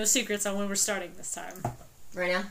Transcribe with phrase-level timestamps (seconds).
[0.00, 1.52] no secrets on when we're starting this time.
[2.14, 2.44] Right now?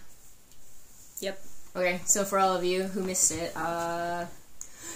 [1.19, 1.41] Yep.
[1.75, 4.25] Okay, so for all of you who missed it, uh,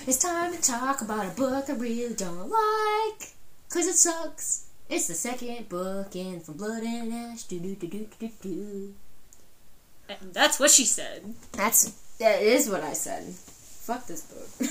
[0.06, 3.30] it's time to talk about a book I really don't like,
[3.70, 4.68] cause it sucks.
[4.88, 7.44] It's the second book in From Blood and Ash.
[7.44, 8.94] Do do do do do do.
[10.08, 11.34] And that's what she said.
[11.54, 11.90] That's
[12.20, 13.24] that is what I said.
[13.34, 14.70] Fuck this book.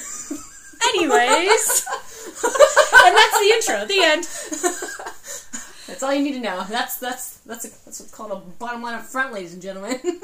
[0.95, 1.87] Anyways.
[2.45, 3.87] and that's the intro.
[3.87, 4.29] The end.
[5.87, 6.65] That's all you need to know.
[6.69, 10.01] That's that's that's a, that's what's called a bottom line up front, ladies and gentlemen.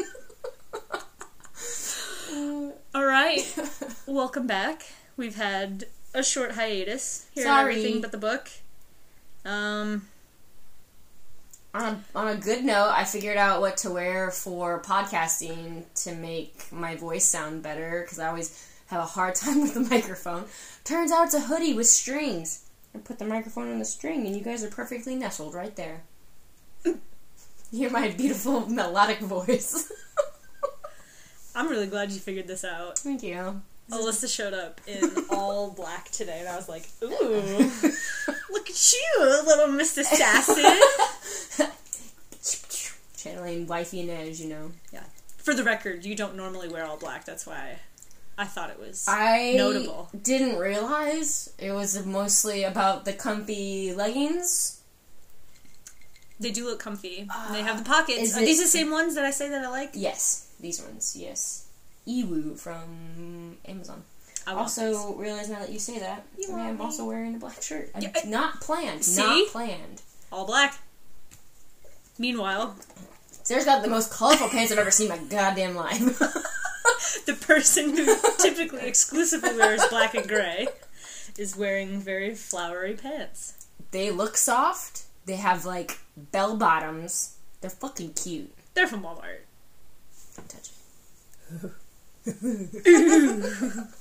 [2.94, 3.40] All right.
[4.06, 4.84] Welcome back.
[5.16, 7.74] We've had a short hiatus here Sorry.
[7.74, 8.50] everything but the book.
[9.44, 10.06] Um,
[11.74, 16.14] on a, on a good note, I figured out what to wear for podcasting to
[16.14, 20.44] make my voice sound better because I always have a hard time with the microphone.
[20.84, 22.67] Turns out it's a hoodie with strings.
[22.94, 26.02] I put the microphone on the string, and you guys are perfectly nestled right there.
[27.70, 29.92] You hear my beautiful melodic voice.
[31.54, 32.98] I'm really glad you figured this out.
[32.98, 33.60] Thank you.
[33.90, 37.08] Alyssa showed up in all black today, and I was like, "Ooh,
[38.50, 40.64] look at you, little Miss Assassin!"
[43.18, 44.70] Channeling wifey and as you know.
[44.90, 45.04] yeah.
[45.36, 47.26] For the record, you don't normally wear all black.
[47.26, 47.80] That's why
[48.40, 49.04] I thought it was.
[49.08, 50.08] I Notable.
[50.22, 54.80] didn't realize it was mostly about the comfy leggings.
[56.40, 57.26] They do look comfy.
[57.28, 58.36] and they have the pockets.
[58.36, 59.90] Are these the same ones that I say that I like?
[59.94, 61.16] Yes, these ones.
[61.18, 61.66] Yes,
[62.06, 64.04] Ewu from Amazon.
[64.46, 64.52] I.
[64.54, 66.84] Also, realize now that you say that, You I want am me?
[66.84, 67.90] also wearing a black shirt.
[67.98, 69.04] Yeah, I- not planned.
[69.04, 69.20] See?
[69.20, 70.00] Not planned.
[70.30, 70.78] all black.
[72.18, 72.76] Meanwhile,
[73.42, 76.22] Sarah's got the most colorful pants I've ever seen in my goddamn life.
[77.26, 80.68] the person who typically exclusively wears black and gray
[81.36, 83.66] is wearing very flowery pants.
[83.90, 85.04] they look soft.
[85.26, 87.36] They have like bell bottoms.
[87.60, 88.52] They're fucking cute.
[88.74, 89.40] They're from Walmart.
[90.36, 90.70] Don't touch
[92.26, 93.88] it.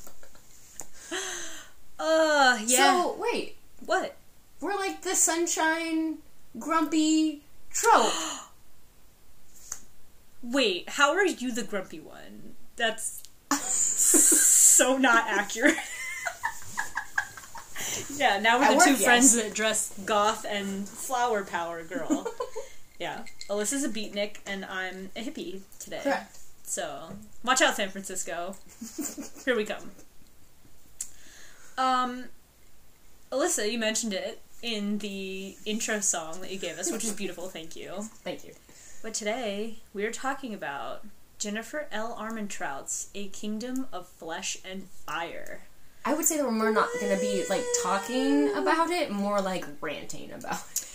[1.99, 3.01] Uh, yeah.
[3.01, 4.15] So wait, what?
[4.59, 6.17] we're like the sunshine
[6.57, 8.13] grumpy trope.
[10.43, 12.46] Wait, how are you the grumpy one?
[12.77, 15.75] That's so not accurate.
[18.15, 19.03] yeah, now we're the two yes.
[19.03, 22.27] friends that dress goth and flower power girl.
[22.99, 26.01] yeah, Alyssa's a beatnik and I'm a hippie today.
[26.03, 26.37] Correct.
[26.63, 28.55] So watch out, San Francisco.
[29.45, 29.91] Here we come.
[31.77, 32.25] Um,
[33.31, 37.47] Alyssa, you mentioned it in the intro song that you gave us, which is beautiful.
[37.47, 38.09] Thank you.
[38.23, 38.53] Thank you.
[39.01, 41.05] But today we are talking about
[41.37, 42.15] Jennifer L.
[42.19, 45.61] Armentrout's A Kingdom of Flesh and Fire.
[46.03, 49.65] I would say that we're not going to be like talking about it, more like
[49.81, 50.85] ranting about it.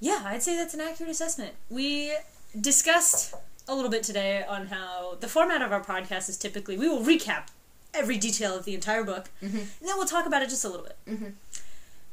[0.00, 1.54] Yeah, I'd say that's an accurate assessment.
[1.68, 2.12] We
[2.58, 3.34] discussed
[3.66, 7.02] a little bit today on how the format of our podcast is typically we will
[7.04, 7.48] recap
[7.92, 10.86] every detail of the entire book, and then we'll talk about it just a little
[10.86, 10.96] bit.
[11.06, 11.32] Mhm.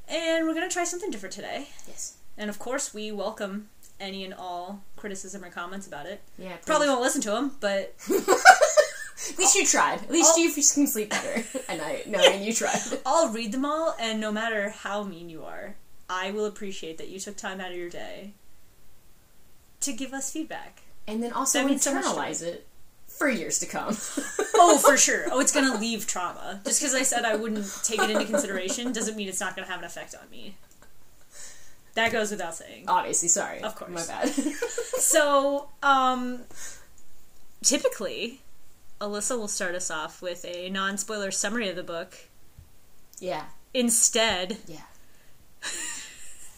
[0.07, 1.69] And we're going to try something different today.
[1.87, 2.16] Yes.
[2.37, 3.69] And of course, we welcome
[4.00, 6.22] any and all criticism or comments about it.
[6.38, 6.56] Yeah.
[6.57, 6.66] please.
[6.66, 10.01] Probably won't listen to them, but At least you tried.
[10.03, 10.41] At least Oh.
[10.41, 12.79] you can sleep better at night knowing you tried.
[13.05, 15.75] I'll read them all, and no matter how mean you are,
[16.09, 18.34] I will appreciate that you took time out of your day
[19.81, 20.81] to give us feedback.
[21.07, 22.67] And then also That means so internalize it
[23.07, 23.95] for years to come.
[24.57, 25.25] Oh, for sure.
[25.31, 26.61] Oh, it's gonna leave trauma.
[26.66, 29.67] Just because I said I wouldn't take it into consideration doesn't mean it's not gonna
[29.67, 30.55] have an effect on me.
[31.95, 32.85] That goes without saying.
[32.88, 33.61] Obviously, sorry.
[33.61, 33.91] Of course.
[33.91, 34.31] My bad.
[34.97, 36.44] So, um,
[37.63, 38.41] typically,
[39.01, 42.16] Alyssa will start us off with a non spoiler summary of the book.
[43.19, 43.44] yeah.
[43.73, 44.81] Instead, Yeah.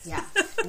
[0.05, 0.23] Yeah.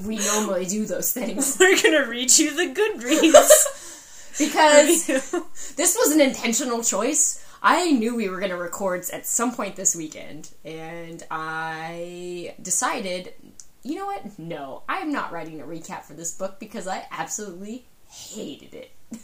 [0.05, 1.57] We normally do those things.
[1.61, 3.85] we're gonna read you the Goodreads
[4.39, 5.07] Because
[5.77, 7.45] this was an intentional choice.
[7.63, 13.33] I knew we were going to record at some point this weekend, and I decided,
[13.83, 14.39] you know what?
[14.39, 18.93] No, I am not writing a recap for this book because I absolutely hated it.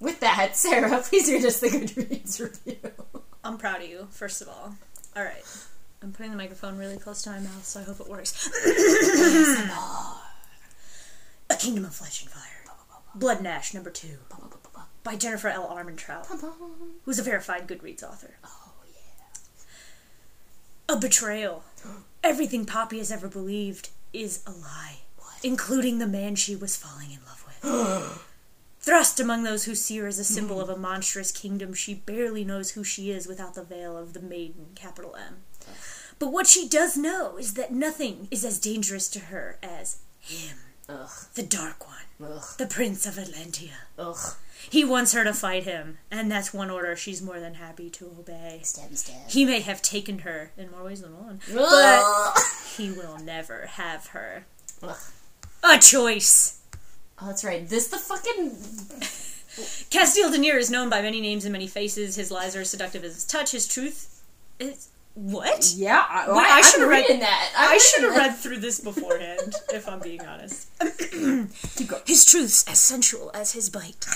[0.00, 2.92] With that, Sarah, please read us the Goodreads review.
[3.42, 4.74] I'm proud of you, first of all.
[5.16, 5.44] Alright.
[6.02, 8.50] I'm putting the microphone really close to my mouth, so I hope it works.
[11.48, 12.42] A Kingdom of Flesh and Fire.
[13.14, 14.18] Blood and Ash, number two.
[15.02, 15.68] By Jennifer L.
[15.68, 16.26] Armentrout,
[17.04, 18.36] who's a verified Goodreads author.
[18.44, 18.72] Oh,
[20.88, 20.94] yeah.
[20.94, 21.62] A betrayal.
[22.26, 24.96] Everything Poppy has ever believed is a lie,
[25.44, 28.28] including the man she was falling in love with.
[28.80, 32.44] Thrust among those who see her as a symbol of a monstrous kingdom, she barely
[32.44, 35.44] knows who she is without the veil of the maiden, capital M.
[36.18, 40.56] But what she does know is that nothing is as dangerous to her as him.
[40.88, 41.10] Ugh.
[41.34, 42.30] The Dark One.
[42.32, 42.44] Ugh.
[42.58, 43.70] The Prince of Atlantia.
[43.98, 44.34] Ugh.
[44.70, 48.06] He wants her to fight him, and that's one order she's more than happy to
[48.06, 48.60] obey.
[48.62, 49.28] Stabby stab.
[49.28, 52.38] He may have taken her in more ways than one, but
[52.76, 54.46] he will never have her.
[54.82, 54.96] Ugh.
[55.62, 56.60] A choice.
[57.20, 57.68] Oh, that's right.
[57.68, 58.50] This the fucking
[59.90, 62.16] Casteel Da'Neer is known by many names and many faces.
[62.16, 63.52] His lies are as seductive as his touch.
[63.52, 64.22] His truth
[64.58, 65.72] is what?
[65.76, 66.04] yeah.
[66.08, 67.52] I, Wait, I I'm should've read- reading that.
[67.56, 70.68] I'm I should have read through this beforehand, if I'm being honest.
[71.76, 72.02] Keep going.
[72.06, 74.06] His truth's as sensual as his bite.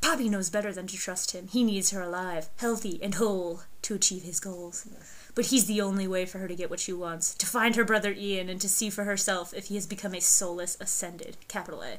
[0.00, 1.48] Poppy knows better than to trust him.
[1.48, 4.86] He needs her alive, healthy, and whole to achieve his goals.
[5.34, 7.84] But he's the only way for her to get what she wants to find her
[7.84, 11.36] brother Ian and to see for herself if he has become a soulless ascended.
[11.48, 11.98] Capital A.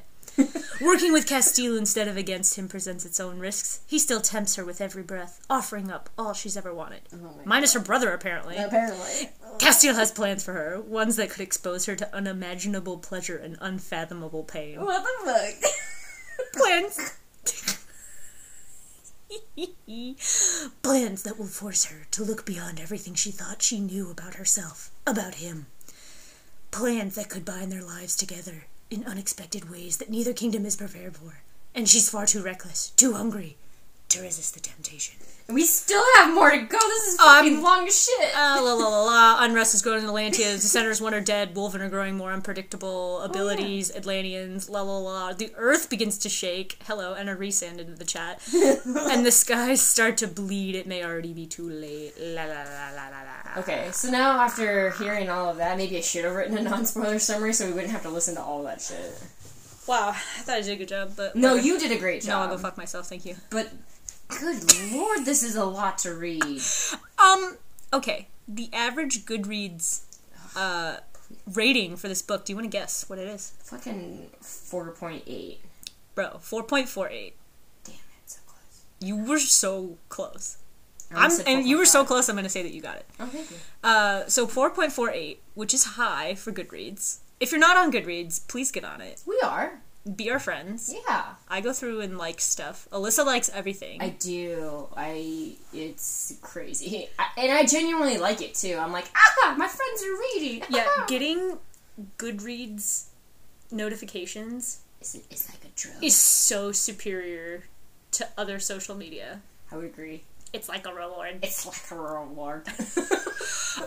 [0.80, 3.80] Working with Casteel instead of against him presents its own risks.
[3.86, 7.00] He still tempts her with every breath, offering up all she's ever wanted.
[7.12, 8.56] Oh Minus her brother, apparently.
[8.56, 9.30] Apparently.
[9.58, 14.44] Casteel has plans for her, ones that could expose her to unimaginable pleasure and unfathomable
[14.44, 14.80] pain.
[14.80, 15.72] What the fuck?
[16.54, 17.14] Plans.
[20.82, 24.90] Plans that will force her to look beyond everything she thought she knew about herself,
[25.06, 25.66] about him.
[26.70, 31.16] Plans that could bind their lives together in unexpected ways that neither kingdom is prepared
[31.16, 31.40] for.
[31.74, 33.56] And she's far too reckless, too hungry
[34.08, 35.16] to resist the temptation.
[35.50, 36.78] We still have more to go.
[36.78, 38.36] This is Um, fucking long as shit.
[38.36, 39.36] Uh, la la la la.
[39.44, 40.52] Unrest is growing in Atlantia.
[40.54, 41.54] The senators one are dead.
[41.54, 43.20] Wolven are growing more unpredictable.
[43.22, 43.90] Abilities.
[43.94, 44.68] Atlanteans.
[44.68, 45.32] La la la.
[45.32, 46.76] The earth begins to shake.
[46.86, 48.42] Hello, and a resend into the chat.
[48.54, 50.74] and the skies start to bleed.
[50.74, 52.12] It may already be too late.
[52.20, 53.60] La la la la la la.
[53.62, 57.18] Okay, so now after hearing all of that, maybe I should have written a non-spoiler
[57.18, 59.18] summary so we wouldn't have to listen to all that shit.
[59.86, 60.12] Wow, I
[60.42, 62.28] thought I did a good job, but No, you did a great job.
[62.28, 63.08] No, I'll go fuck myself.
[63.08, 63.36] Thank you.
[63.48, 63.72] But
[64.28, 66.60] good lord, this is a lot to read.
[67.18, 67.56] Um.
[67.92, 68.28] Okay.
[68.46, 70.02] The average Goodreads
[70.56, 70.98] uh
[71.54, 72.44] rating for this book.
[72.44, 75.60] Do you want to guess what it is, Fucking four point eight.
[76.14, 76.38] bro?
[76.40, 77.34] Four point four eight.
[77.84, 78.82] Damn it, so close.
[79.00, 80.56] You were so close.
[81.14, 82.28] I'm, and you were so close.
[82.28, 83.06] I'm going to say that you got it.
[83.18, 83.56] Oh, thank you.
[83.82, 87.20] Uh, so 4.48, which is high for Goodreads.
[87.40, 89.22] If you're not on Goodreads, please get on it.
[89.24, 89.80] We are.
[90.16, 90.94] Be our friends.
[91.06, 91.24] Yeah.
[91.48, 92.88] I go through and like stuff.
[92.92, 94.00] Alyssa likes everything.
[94.00, 94.88] I do.
[94.96, 95.56] I.
[95.72, 98.76] It's crazy, I, and I genuinely like it too.
[98.80, 100.62] I'm like, ah, my friends are reading.
[100.70, 101.58] yeah, getting
[102.16, 103.06] Goodreads
[103.70, 106.02] notifications it's, it's like a drug.
[106.02, 107.64] is so superior
[108.12, 109.40] to other social media.
[109.70, 110.24] I would agree.
[110.52, 111.38] It's like a reward.
[111.42, 112.66] It's like a reward.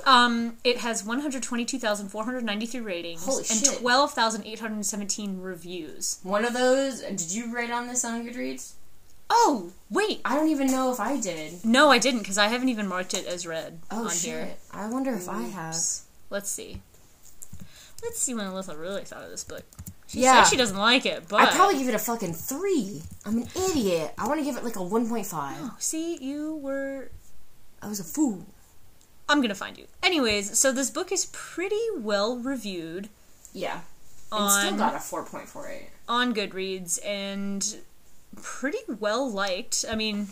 [0.05, 3.79] Um, it has 122,493 ratings Holy and shit.
[3.79, 6.19] 12,817 reviews.
[6.23, 7.01] One of those.
[7.01, 8.73] Did you write on this on Goodreads?
[9.29, 10.21] Oh, wait.
[10.23, 11.65] I don't even know if I did.
[11.65, 14.31] No, I didn't because I haven't even marked it as read Oh on shit!
[14.31, 14.49] here.
[14.71, 15.75] I wonder if I have.
[16.29, 16.81] Let's see.
[18.03, 19.63] Let's see what Alyssa really thought of this book.
[20.11, 20.43] She Yeah.
[20.43, 23.01] said she doesn't like it, but I'd probably give it a fucking three.
[23.25, 24.13] I'm an idiot.
[24.17, 25.55] I want to give it like a one point five.
[25.61, 27.11] Oh, see, you were.
[27.81, 28.45] I was a fool.
[29.29, 29.87] I'm gonna find you.
[30.03, 33.07] Anyways, so this book is pretty well reviewed
[33.53, 33.81] Yeah.
[34.33, 35.89] And still got a four point four eight.
[36.09, 37.77] on Goodreads and
[38.41, 39.85] pretty well liked.
[39.89, 40.27] I mean,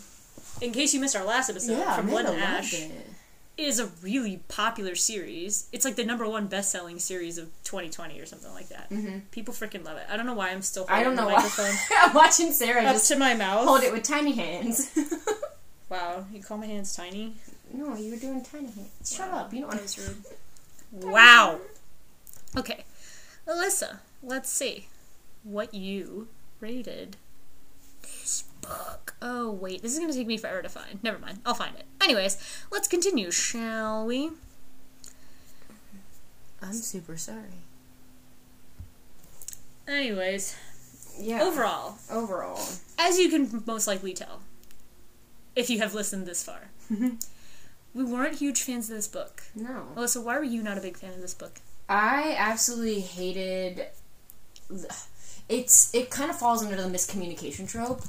[0.60, 2.74] in case you missed our last episode, from Blood and Ash
[3.60, 5.68] is a really popular series.
[5.72, 8.90] It's like the number one best-selling series of 2020 or something like that.
[8.90, 9.18] Mm-hmm.
[9.30, 10.04] People freaking love it.
[10.10, 10.86] I don't know why I'm still.
[10.88, 11.42] I holding don't know the why.
[11.42, 13.66] microphone I'm watching Sarah up just to my mouth.
[13.66, 14.90] hold it with tiny hands.
[15.90, 17.34] Wow, you call my hands tiny?
[17.72, 19.12] no, you were doing tiny hands.
[19.12, 19.52] Shut up.
[19.52, 20.24] You don't That was rude.
[21.12, 21.58] Wow.
[22.56, 22.84] Okay,
[23.48, 24.86] Alyssa, let's see
[25.42, 26.28] what you
[26.60, 27.16] rated
[28.02, 29.14] this book.
[29.22, 31.02] Oh wait, this is gonna take me forever to find.
[31.02, 31.84] Never mind, I'll find it.
[32.00, 32.36] Anyways,
[32.70, 34.30] let's continue, shall we?
[36.62, 37.64] I'm super sorry.
[39.88, 40.56] Anyways,
[41.18, 41.42] Yeah.
[41.42, 42.60] overall, Overall.
[42.98, 44.40] as you can most likely tell,
[45.56, 49.42] if you have listened this far, we weren't huge fans of this book.
[49.54, 49.88] No.
[49.94, 51.60] Melissa, why were you not a big fan of this book?
[51.88, 53.86] I absolutely hated.
[55.48, 58.02] It's it kind of falls under the miscommunication trope,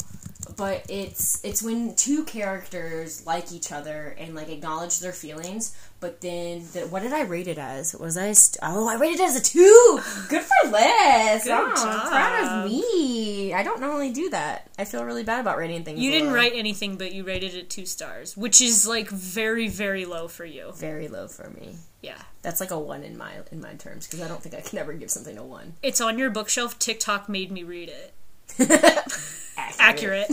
[0.57, 6.21] but it's it's when two characters like each other and like acknowledge their feelings, but
[6.21, 7.95] then the, what did I rate it as?
[7.95, 9.99] Was I st- oh I rated it as a two.
[10.29, 11.43] Good for Liz.
[11.43, 13.53] Good I'm proud of me.
[13.53, 14.69] I don't normally do that.
[14.77, 15.99] I feel really bad about rating things.
[15.99, 16.35] You didn't low.
[16.35, 20.45] write anything, but you rated it two stars, which is like very, very low for
[20.45, 20.71] you.
[20.75, 21.75] very low for me.
[22.01, 22.21] Yeah.
[22.41, 24.79] That's like a one in my in my terms because I don't think I can
[24.79, 25.75] ever give something a one.
[25.83, 26.79] It's on your bookshelf.
[26.79, 28.13] TikTok made me read it.
[29.81, 30.31] Accurate.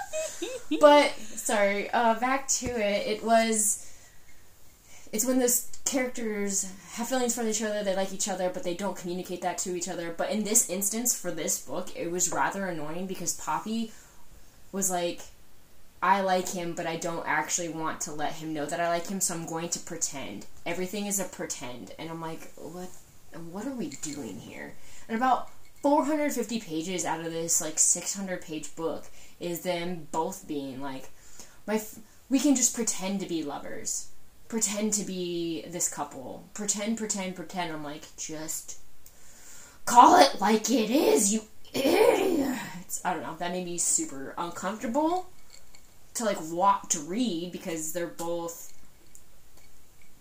[0.80, 3.06] but sorry, uh, back to it.
[3.06, 3.86] It was.
[5.12, 8.74] it's when those characters have feelings for each other, they like each other, but they
[8.74, 10.14] don't communicate that to each other.
[10.16, 13.92] But in this instance, for this book, it was rather annoying because Poppy
[14.72, 15.20] was like,
[16.02, 19.08] I like him, but I don't actually want to let him know that I like
[19.08, 20.46] him, so I'm going to pretend.
[20.64, 21.92] Everything is a pretend.
[21.98, 22.88] And I'm like, what
[23.52, 24.72] what are we doing here?
[25.08, 25.50] And about
[25.82, 29.06] 450 pages out of this like 600 page book
[29.38, 31.10] is them both being like
[31.66, 34.08] my f- we can just pretend to be lovers.
[34.48, 36.48] Pretend to be this couple.
[36.54, 37.72] Pretend pretend pretend.
[37.72, 38.78] I'm like just
[39.86, 43.00] call it like it is you idiots.
[43.04, 43.36] I don't know.
[43.38, 45.30] That made me super uncomfortable
[46.14, 48.72] to like walk to read because they're both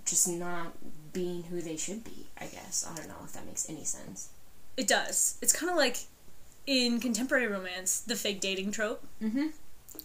[0.06, 0.74] just not
[1.12, 2.88] being who they should be i guess.
[2.90, 4.30] I don't know if that makes any sense
[4.80, 5.38] It does.
[5.42, 5.98] It's kind of like
[6.66, 9.06] in contemporary romance, the fake dating trope.
[9.22, 9.48] mm-hmm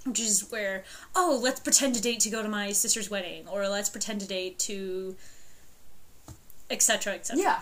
[0.04, 0.82] which is where
[1.14, 4.26] oh let's pretend to date to go to my sister's wedding or let's pretend to
[4.26, 5.14] date to
[6.68, 7.60] etc etc yeah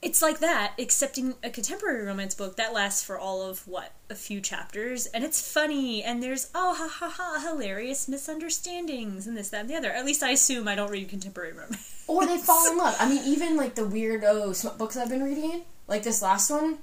[0.00, 3.92] it's like that except in a contemporary romance book that lasts for all of what
[4.08, 9.36] a few chapters and it's funny and there's oh ha ha ha hilarious misunderstandings and
[9.36, 12.26] this that and the other at least i assume i don't read contemporary romance or
[12.26, 12.96] they fall in love.
[12.98, 16.78] I mean, even like the weirdo books I've been reading, like this last one,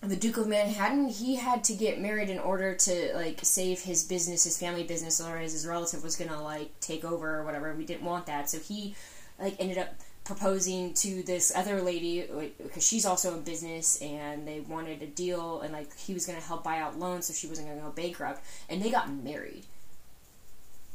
[0.00, 4.04] the Duke of Manhattan, he had to get married in order to like save his
[4.04, 7.74] business, his family business, otherwise his relative was gonna like take over or whatever.
[7.74, 8.94] We didn't want that, so he
[9.38, 9.94] like ended up
[10.24, 12.26] proposing to this other lady
[12.62, 16.40] because she's also in business and they wanted a deal and like he was gonna
[16.40, 19.64] help buy out loans so she wasn't gonna go bankrupt and they got married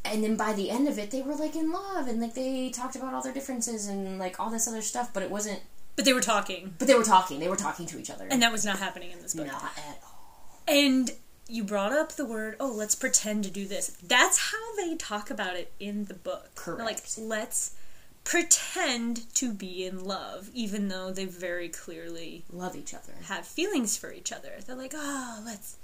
[0.03, 2.71] and then by the end of it they were like in love and like they
[2.71, 5.61] talked about all their differences and like all this other stuff but it wasn't
[5.99, 6.75] but they were talking.
[6.79, 7.41] But they were talking.
[7.41, 8.25] They were talking to each other.
[8.31, 9.47] And that was not happening in this book.
[9.47, 10.63] Not at all.
[10.65, 11.11] And
[11.49, 13.97] you brought up the word oh let's pretend to do this.
[14.01, 16.63] That's how they talk about it in the book.
[16.65, 17.75] They're like let's
[18.23, 23.11] pretend to be in love even though they very clearly love each other.
[23.23, 24.51] have feelings for each other.
[24.65, 25.75] They're like oh let's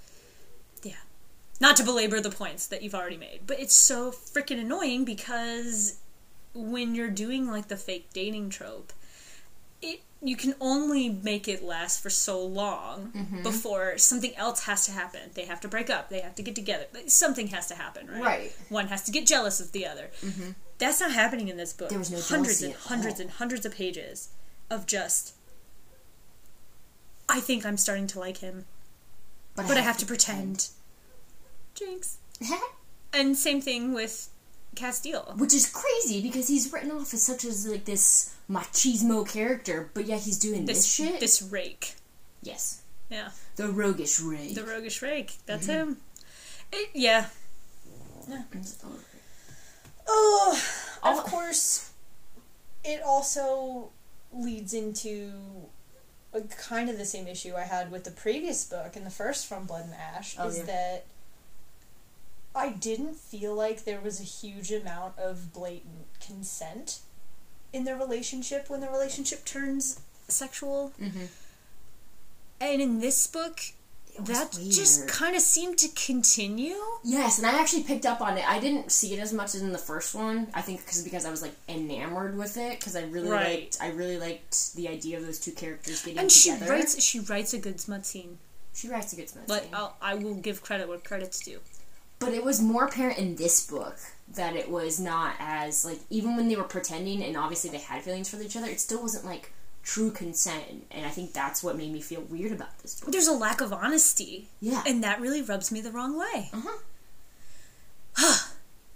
[0.82, 0.94] yeah.
[1.60, 5.98] Not to belabor the points that you've already made but it's so freaking annoying because
[6.54, 8.94] when you're doing like the fake dating trope
[9.82, 13.44] it you can only make it last for so long Mm-hmm.
[13.44, 15.30] before something else has to happen.
[15.36, 16.10] They have to break up.
[16.10, 16.86] They have to get together.
[17.08, 18.22] Something has to happen, right?
[18.24, 18.56] Right.
[18.70, 20.10] One has to get jealous of the other.
[20.80, 21.90] That's not happening in this book.
[21.90, 24.30] There was no hundreds and hundreds and hundreds of pages
[24.70, 25.34] of just.
[27.30, 28.66] I think I'm starting to like him,
[29.56, 30.70] but I have to pretend.
[31.76, 32.18] Jinx.
[33.14, 34.30] And same thing with
[34.76, 35.38] Casteel.
[35.38, 40.06] which is crazy because he's written off as such as like this machismo character but
[40.06, 41.96] yeah, he's doing this, This shit this rake.
[42.44, 43.30] yes Yeah.
[43.56, 44.56] the roguish rake.
[44.56, 45.34] The roguish rake.
[45.46, 45.90] That's Mm-hmm.
[45.92, 45.98] him.
[46.72, 47.28] It, yeah.
[50.08, 50.62] Oh,
[51.04, 51.92] of course,
[52.84, 53.90] it also
[54.34, 55.32] leads into
[56.34, 59.48] a, kind of the same issue I had with the previous book and the first
[59.48, 60.64] From Blood and Ash Oh, is yeah.
[60.66, 61.06] that
[62.54, 67.00] I didn't feel like there was a huge amount of blatant consent
[67.76, 70.92] in their relationship when the relationship turns sexual.
[71.00, 71.28] Mhm.
[72.62, 73.60] And in this book,
[74.18, 76.78] that just kind of seemed to continue.
[77.04, 79.62] yes and i actually picked up on it i didn't see it as much as
[79.62, 82.96] in the first one i think because because i was like enamored with it because
[82.96, 83.60] i really Right.
[83.64, 87.20] liked i really liked the idea of those two characters getting And she writes she
[87.20, 88.38] writes a good smut scene.
[88.74, 89.74] she writes a good smut But scene.
[89.76, 91.60] I'll, I will give credit where credit's due.
[92.20, 93.98] But it was more apparent in this book
[94.34, 98.02] that it was not as like even when they were pretending and obviously they had
[98.04, 99.52] feelings for each other, it still wasn't like
[99.84, 100.86] true consent.
[100.92, 103.12] And I think that's what made me feel weird about this book.
[103.12, 104.82] There's a lack of honesty, Yeah.
[104.88, 106.50] and that really rubs me the wrong way.
[106.54, 106.78] Uh-huh.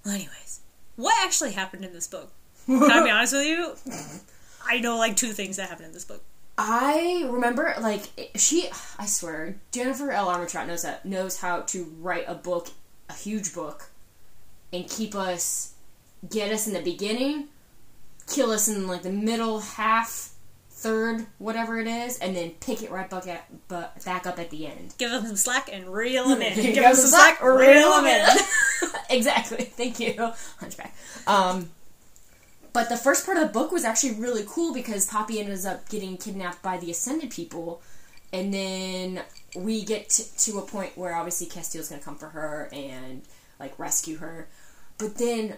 [0.06, 0.62] well, anyways,
[0.96, 2.32] what actually happened in this book?
[2.66, 3.74] Can I be honest with you?
[4.68, 6.24] I know like two things that happened in this book.
[6.58, 8.70] I remember like she
[9.00, 10.28] I swear, Jennifer L.
[10.28, 12.70] Armentrout knows that knows how to write a book,
[13.10, 13.90] a huge book,
[14.72, 15.74] and keep us
[16.28, 17.48] get us in the beginning,
[18.28, 20.34] kill us in like the middle half,
[20.70, 24.50] third, whatever it is, and then pick it right back at, but back up at
[24.50, 24.94] the end.
[24.98, 26.56] Give them some slack and reel them in.
[26.56, 28.28] Give Give them some slack, reel them in.
[29.10, 29.66] exactly.
[29.66, 30.96] Thank you, Hunchback.
[31.28, 31.70] Um,
[32.72, 35.90] but the first part of the book was actually really cool because Poppy ends up
[35.90, 37.82] getting kidnapped by the Ascended people,
[38.32, 39.22] and then
[39.56, 43.24] we get to, to a point where obviously Casteel's going to come for her and
[43.60, 44.48] like rescue her,
[45.00, 45.58] but then.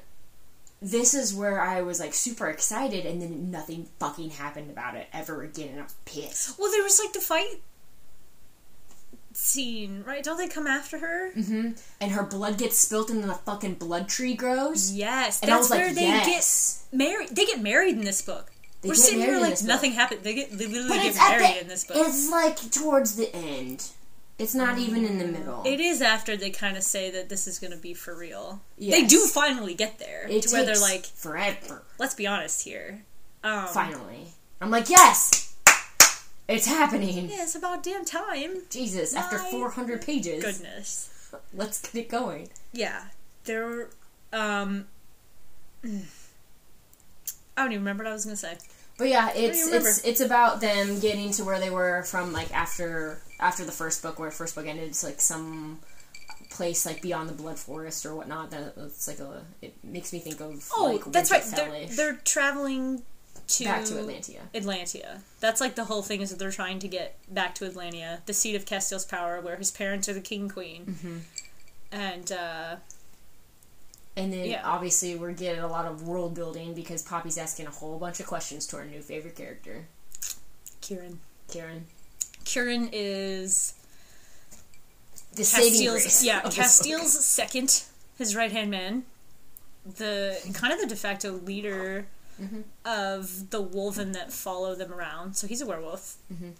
[0.83, 5.05] This is where I was like super excited, and then nothing fucking happened about it
[5.13, 6.57] ever again, and I was pissed.
[6.57, 7.61] Well, there was like the fight
[9.33, 10.23] scene, right?
[10.23, 11.31] Don't they come after her?
[11.37, 11.71] Mm-hmm.
[11.99, 14.91] And her blood gets spilt and then a fucking blood tree grows.
[14.91, 16.85] Yes, And I that's was like, where they yes.
[16.91, 17.29] get married.
[17.29, 18.51] They get married in this book.
[18.81, 19.67] They We're get sitting here like book.
[19.67, 20.21] nothing happened.
[20.23, 21.97] They get they literally But get married the, in this book.
[21.99, 23.87] It's like towards the end.
[24.41, 25.61] It's not even in the middle.
[25.65, 28.61] It is after they kind of say that this is going to be for real.
[28.79, 31.83] They do finally get there It to where they're like, forever.
[31.99, 33.03] let's be honest here.
[33.43, 35.55] Um, Finally, I'm like, yes,
[36.47, 37.29] it's happening.
[37.29, 38.63] Yeah, it's about damn time.
[38.69, 41.33] Jesus, after 400 pages, Goodness.
[41.53, 42.49] let's get it going.
[42.73, 43.03] Yeah,
[43.45, 43.89] there.
[44.33, 44.87] Um,
[45.83, 45.89] I
[47.57, 48.57] don't even remember what I was going to say.
[48.97, 53.21] But yeah, it's it's it's about them getting to where they were from like after
[53.39, 54.87] after the first book, where first book ended.
[54.87, 55.79] It's like some
[56.51, 58.51] place like beyond the blood forest or whatnot.
[58.51, 59.43] That it's like a.
[59.61, 61.43] It makes me think of Oh, like that's right.
[61.43, 63.01] They're, they're traveling
[63.47, 64.39] to back to Atlantia.
[64.53, 65.19] Atlantia.
[65.39, 68.33] That's like the whole thing is that they're trying to get back to Atlantia, the
[68.33, 70.85] seat of Casteel's power, where his parents are the king queen.
[70.85, 71.17] Mm-hmm.
[71.91, 72.75] And uh,
[74.17, 74.61] And then Yeah.
[74.67, 78.27] obviously we're getting a lot of world building because Poppy's asking a whole bunch of
[78.27, 79.87] questions to our new favorite character,
[80.81, 81.21] Kieran.
[81.49, 81.87] Kieran.
[82.43, 83.73] Kieran is
[85.33, 87.83] The grace yeah Casteel's second,
[88.17, 89.05] his right hand man,
[89.85, 92.05] the kind of the de facto leader
[92.39, 92.63] Mhm.
[92.83, 95.37] of the wolven that follow them around.
[95.37, 96.53] So he's a werewolf, Mhm.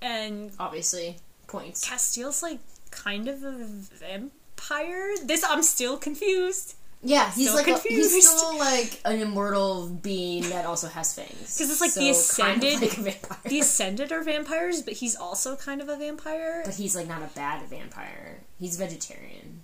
[0.00, 0.52] and.
[0.58, 1.84] Obviously, points.
[1.84, 2.60] Casteel's like
[2.90, 5.14] kind of a vampire.
[5.22, 10.48] This I'm still confused Yeah, he's Still like a, he's still like an immortal being
[10.50, 11.30] that also has fangs.
[11.56, 12.06] Because it's like So the
[12.42, 16.62] kind of Ascended- like the Ascended are vampires, but he's also kind of a vampire.
[16.64, 18.40] but he's like not a bad vampire.
[18.58, 19.62] He's vegetarian.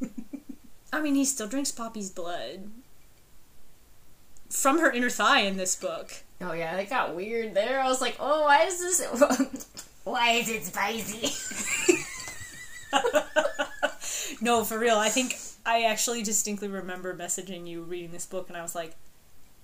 [0.92, 2.70] I mean, he still drinks Poppy's blood
[4.48, 6.12] from her inner thigh in this book.
[6.40, 7.80] Oh yeah, it got weird there.
[7.80, 9.04] I was like, oh, why is this?
[10.04, 11.28] why is it spicy?
[14.40, 14.96] No, for real.
[14.96, 18.94] I think I actually distinctly remember messaging you reading this book, and I was like,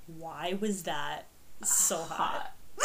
[0.06, 1.26] "Why was that
[1.64, 2.52] so hot?"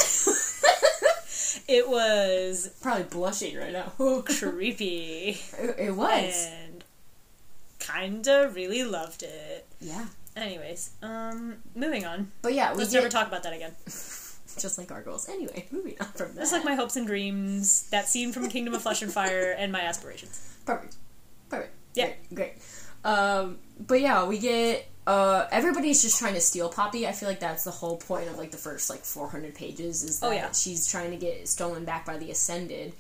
[1.67, 3.93] It was Probably blushing right now.
[3.99, 6.49] Oh creepy, it, it was.
[6.51, 6.83] and
[7.79, 9.65] kinda really loved it.
[9.79, 12.31] Yeah, Anyways, um, moving on.
[12.41, 13.71] but yeah, we Let's get, never talk about that again.
[13.85, 15.29] just like our goals.
[15.29, 16.35] Anyway, moving on from that.
[16.35, 17.87] That's like my hopes and dreams.
[17.91, 20.55] That scene from Kingdom of Flesh and Fire, and my aspirations.
[20.65, 20.95] Perfect.
[21.49, 21.73] Perfect.
[21.93, 22.05] Yeah.
[22.07, 22.35] Great.
[22.35, 22.53] great.
[23.03, 27.05] Um, but yeah, we get uh everybody's just trying to steal Poppy.
[27.07, 30.19] I feel like that's the whole point of like the first like 400 pages is
[30.21, 30.51] that Oh, yeah.
[30.51, 32.93] she's trying to get stolen back by the Ascended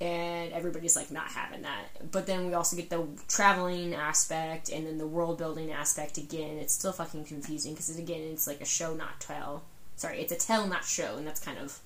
[0.00, 1.84] and everybody's like not having that.
[2.10, 6.58] But then we also get the traveling aspect and then the world building aspect again.
[6.58, 9.62] It's still fucking confusing because again it's like a show not tell.
[9.96, 11.78] Sorry, it's a tell not show and that's kind of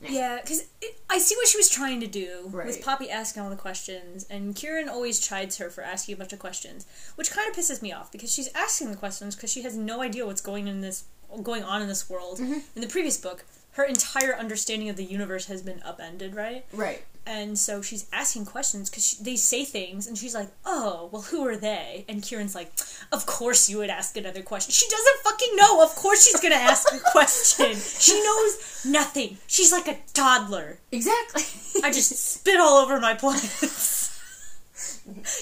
[0.00, 0.64] Yeah, because
[1.08, 2.66] I see what she was trying to do Right.
[2.66, 6.32] with Poppy asking all the questions, and Kieran always chides her for asking a bunch
[6.32, 9.62] of questions, which kind of pisses me off because she's asking the questions because she
[9.62, 11.04] has no idea what's going in this
[11.42, 12.38] going on in this world.
[12.38, 12.58] Mm-hmm.
[12.76, 16.64] In the previous book, her entire understanding of the universe has been upended, right?
[16.72, 17.04] right.
[17.26, 21.46] And so she's asking questions because they say things, and she's like, "Oh, well, who
[21.48, 22.70] are they?" And Kieran's like,
[23.10, 25.82] "Of course you would ask another question." She doesn't fucking know.
[25.82, 27.74] Of course she's gonna ask a question.
[27.76, 29.38] She knows nothing.
[29.46, 30.78] She's like a toddler.
[30.92, 31.42] Exactly.
[31.82, 34.20] I just spit all over my plants.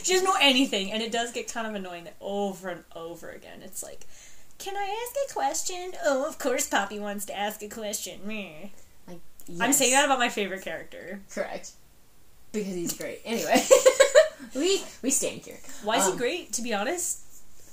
[0.05, 3.29] she doesn't know anything, and it does get kind of annoying that over and over
[3.31, 3.61] again.
[3.62, 4.07] It's like,
[4.62, 8.20] "Can I ask a question?" Oh, of course, Poppy wants to ask a question.
[8.25, 8.68] Meh.
[9.09, 9.20] like
[9.61, 11.20] I'm saying that about my favorite character.
[11.35, 11.72] Correct.
[12.53, 13.20] Because he's great.
[13.25, 13.62] Anyway,
[14.55, 15.59] we we stand here.
[15.85, 16.53] Why is Um, he great?
[16.55, 17.20] To be honest,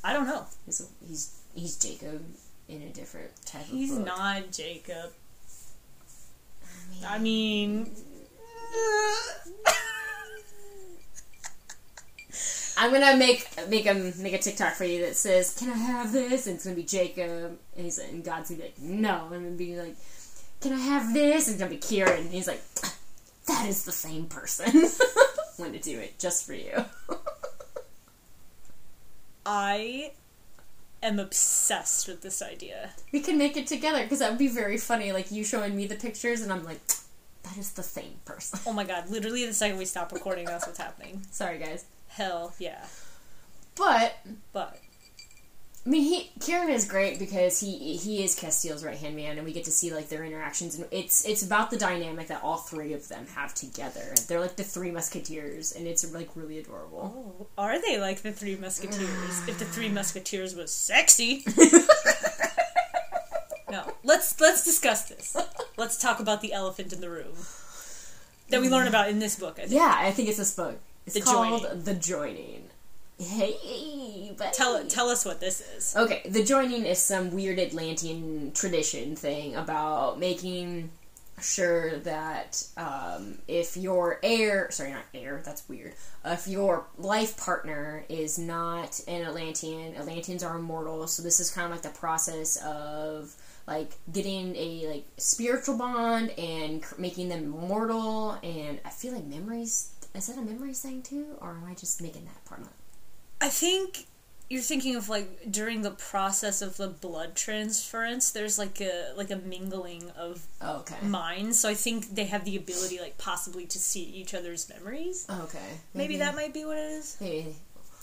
[0.04, 0.46] I don't know.
[0.66, 2.24] He's he's, he's Jacob
[2.68, 4.08] in a different type He's of book.
[4.08, 5.12] not Jacob.
[7.06, 7.92] I I mean,
[12.82, 16.14] I'm gonna make make a make a TikTok for you that says, "Can I have
[16.14, 19.36] this?" And it's gonna be Jacob, and he's and God's gonna be like, "No," and
[19.36, 19.98] I'm gonna be like,
[20.62, 22.62] "Can I have this?" And it's gonna be Kieran, and he's like,
[23.48, 24.72] "That is the same person."
[25.60, 26.86] I'm gonna do it just for you.
[29.46, 30.14] I
[31.04, 32.92] am obsessed with this idea.
[33.12, 35.12] we can make it together because that would be very funny.
[35.12, 36.80] Like you showing me the pictures, and I'm like,
[37.44, 39.10] "That is the same person." Oh my god!
[39.10, 41.26] Literally, the second we stop recording, that's what's happening.
[41.30, 42.86] Sorry, guys, Hell yeah!
[43.76, 44.18] but
[44.54, 44.80] But
[45.86, 49.46] I mean, he Kieran is great because he he is Casteel's right hand man, and
[49.46, 52.58] we get to see like their interactions, and it's it's about the dynamic that all
[52.58, 54.14] three of them have together.
[54.28, 57.38] They're like the three musketeers, and it's like really adorable.
[57.42, 59.48] oh, are they like the Three Musketeers?
[59.48, 61.46] if the Three Musketeers was sexy.
[63.72, 65.36] no, let's let's discuss this.
[65.78, 67.34] Let's talk about the elephant in the room.
[68.50, 69.54] that we learn about in this book.
[69.58, 69.72] I think.
[69.72, 70.78] Yeah, I think it's this book.
[71.10, 71.84] It's The called Joining.
[71.84, 72.64] The Joining.
[73.18, 75.96] Hey, but Tell tell us what this is.
[75.98, 80.92] Okay, the joining is some weird Atlantean tradition thing about making
[81.42, 85.96] sure that um, if your heir, sorry, not heir, that's weird.
[86.24, 91.08] Uh, if your life partner is not an Atlantean, Atlanteans are immortal.
[91.08, 93.36] So this is kind of like the process of
[93.68, 98.38] like getting a like spiritual bond and cr- making them immortal.
[98.44, 99.90] And I feel like memories.
[100.16, 102.74] Is that a memories thing too, or am I just making that part up?
[103.42, 104.06] I think
[104.50, 108.32] you're thinking of like during the process of the blood transference.
[108.32, 110.96] There's like a like a mingling of oh, Okay.
[111.06, 111.60] minds.
[111.60, 115.26] So I think they have the ability, like possibly, to see each other's memories.
[115.30, 115.60] Oh, okay.
[115.94, 117.18] Maybe that might be what it is.
[117.22, 117.56] Maybe.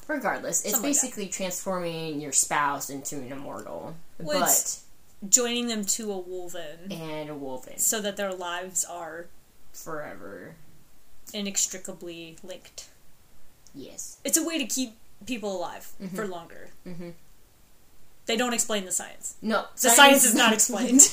[0.09, 4.83] Regardless, it's Something like basically transforming your spouse into an immortal, Well, it's-
[5.29, 9.27] Joining them to a wolven, and a wolven so that their lives are
[9.73, 10.55] forever.
[11.33, 12.89] Inextricably linked.
[13.75, 14.19] Yes.
[14.25, 16.69] It's a way to keep people alive for longer.
[16.87, 17.11] Mm-hmm.
[18.27, 19.37] They don't explain the science.
[19.41, 21.09] No, The science is not explained,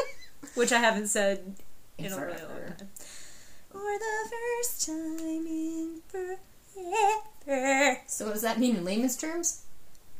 [0.54, 1.54] which I haven't said
[1.96, 2.88] in a really long time.
[3.70, 7.98] For the first time in forever.
[8.06, 9.62] So what does that mean in layman's terms?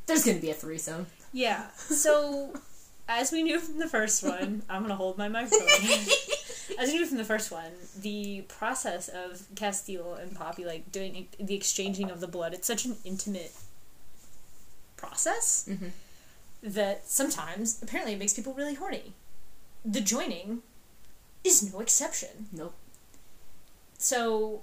[0.07, 1.07] There's gonna be a threesome.
[1.33, 1.71] Yeah.
[1.77, 2.55] So,
[3.11, 5.69] as we knew from the first one, I'm gonna hold my microphone.
[6.79, 11.27] as we knew from the first one, the process of Casteel and Poppy like doing
[11.39, 13.53] the exchanging of the blood, it's such an intimate
[14.97, 15.91] process Mhm.
[16.63, 19.13] that sometimes apparently it makes people really horny.
[19.85, 20.63] The joining
[21.43, 22.49] is no exception.
[22.53, 22.75] Nope.
[23.99, 24.63] So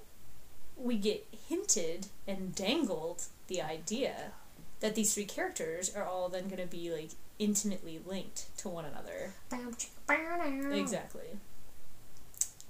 [0.78, 4.32] we get hinted and dangled the idea
[4.80, 8.86] that these three characters are all then going to be like intimately linked to one
[8.86, 9.34] another.
[10.80, 11.40] Exactly.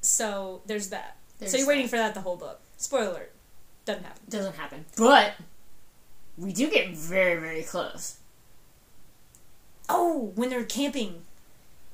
[0.01, 1.17] So there's that.
[1.39, 1.89] There's so you're waiting that.
[1.89, 2.59] for that the whole book.
[2.77, 3.31] Spoiler alert.
[3.85, 4.21] Doesn't happen.
[4.29, 4.85] Doesn't happen.
[4.97, 5.35] But
[6.37, 8.17] we do get very, very close.
[9.89, 11.21] Oh, when they're camping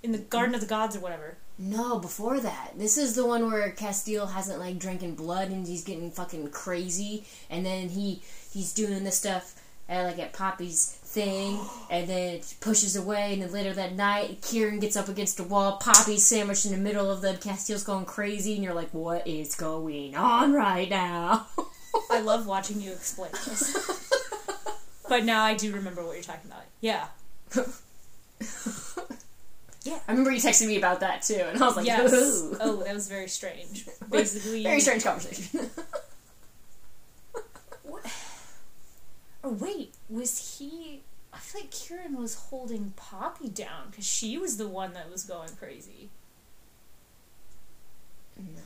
[0.01, 0.55] in the Garden mm-hmm.
[0.55, 1.37] of the Gods or whatever.
[1.57, 2.71] No, before that.
[2.75, 7.25] This is the one where Casteel hasn't like drinking blood and he's getting fucking crazy
[7.49, 8.21] and then he
[8.51, 13.41] he's doing this stuff at like at Poppy's thing and then it pushes away and
[13.41, 17.11] then later that night Kieran gets up against the wall, Poppy's sandwiched in the middle
[17.11, 21.47] of them, Casteel's going crazy and you're like, What is going on right now?
[22.09, 24.11] I love watching you explain this.
[25.09, 26.63] but now I do remember what you're talking about.
[26.81, 27.07] Yeah.
[29.83, 29.99] yeah.
[30.07, 32.13] I remember you texting me about that too and I was like, Yes.
[32.13, 32.57] Ooh.
[32.59, 33.85] Oh, that was very strange.
[34.09, 35.69] Basically, Very strange conversation.
[39.43, 41.01] Or wait, was he?
[41.33, 45.23] I feel like Kieran was holding Poppy down because she was the one that was
[45.25, 46.09] going crazy.
[48.37, 48.61] No.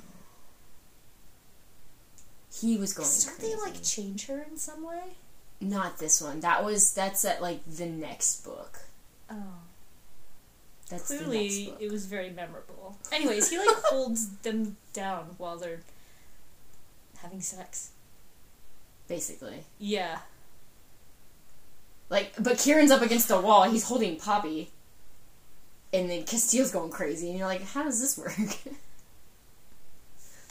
[2.53, 3.55] He was going Don't crazy.
[3.55, 5.03] they like change her in some way?
[5.61, 6.39] Not this one.
[6.41, 8.79] That was that's at like the next book.
[9.29, 9.35] Oh,
[10.89, 11.77] That's the clearly next book.
[11.81, 12.97] it was very memorable.
[13.11, 15.81] Anyways, he like holds them down while they're
[17.17, 17.91] having sex.
[19.07, 19.63] basically.
[19.79, 20.19] Yeah,
[22.09, 23.63] Like, but Kieran's up against the wall.
[23.63, 24.71] He's holding Poppy,
[25.93, 28.37] and then Casteel's going crazy, and you're like, how does this work?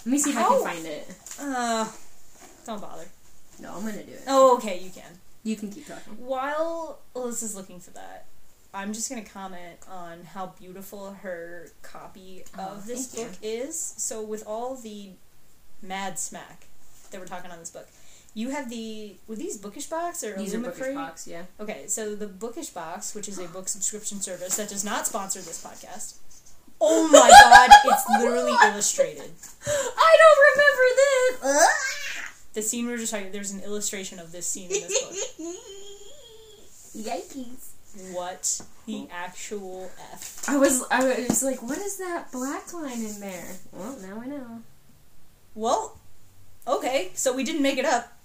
[0.04, 0.48] Let me see if I How?
[0.62, 1.16] can find it.
[1.40, 1.88] uh,
[2.64, 3.06] don't bother.
[3.60, 4.22] No, I'm gonna do it.
[4.28, 5.18] Oh, okay, you can.
[5.42, 6.12] You can keep talking.
[6.18, 8.26] While Alyssa's looking for that,
[8.74, 13.30] I'm just gonna comment on how beautiful her copy Oh, of this thank you.
[13.30, 13.80] book is.
[13.96, 15.10] So with all the
[15.82, 16.66] mad smack
[17.10, 17.88] that we're talking on this book,
[18.36, 21.44] you have the were these bookish box or These are bookish box, yeah.
[21.58, 25.40] Okay, so the bookish box, which is a book subscription service that does not sponsor
[25.40, 26.18] this podcast.
[26.78, 29.30] Oh my god, it's literally illustrated.
[29.66, 31.68] I don't remember this.
[32.52, 35.46] The scene we were just talking, there's an illustration of this scene in this book.
[37.06, 38.14] Yikes!
[38.14, 40.48] What the actual f?
[40.48, 43.56] I was, I was like, what is that black line in there?
[43.72, 44.62] Well, now I know.
[45.54, 45.98] Well,
[46.66, 48.15] okay, so we didn't make it up.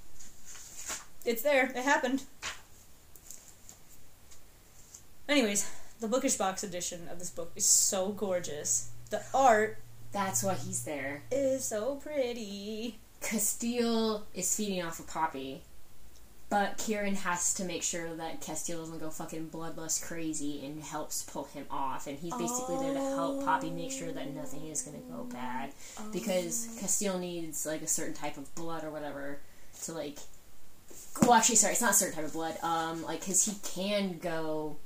[1.25, 1.65] It's there.
[1.65, 2.23] It happened.
[5.29, 8.89] Anyways, the bookish box edition of this book is so gorgeous.
[9.11, 9.77] The art
[10.11, 11.23] That's why he's there.
[11.31, 12.97] is so pretty.
[13.21, 15.61] Casteel is feeding off of Poppy,
[16.49, 21.21] but Kieran has to make sure that Casteel doesn't go fucking bloodlust crazy and helps
[21.23, 22.07] pull him off.
[22.07, 25.71] And he's basically there to help Poppy make sure that nothing is gonna go bad
[26.11, 26.81] because oh.
[26.83, 29.39] Casteel needs like a certain type of blood or whatever
[29.83, 30.17] to like.
[31.21, 32.57] Well, actually, sorry, it's not a certain type of blood.
[32.63, 34.77] Um, like, cause he can go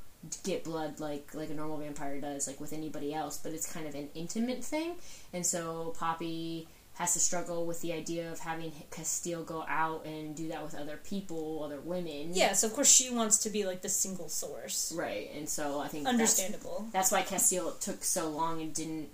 [0.44, 3.88] get blood like like a normal vampire does, like with anybody else, but it's kind
[3.88, 4.96] of an intimate thing.
[5.34, 10.34] And so Poppy has to struggle with the idea of having Casteel go out and
[10.36, 12.30] do that with other people, other women.
[12.34, 14.94] Yeah, so of course she wants to be like the single source.
[14.96, 16.88] Right, and so I think Understandable.
[16.94, 19.10] That's, that's why Casteel took so long and didn't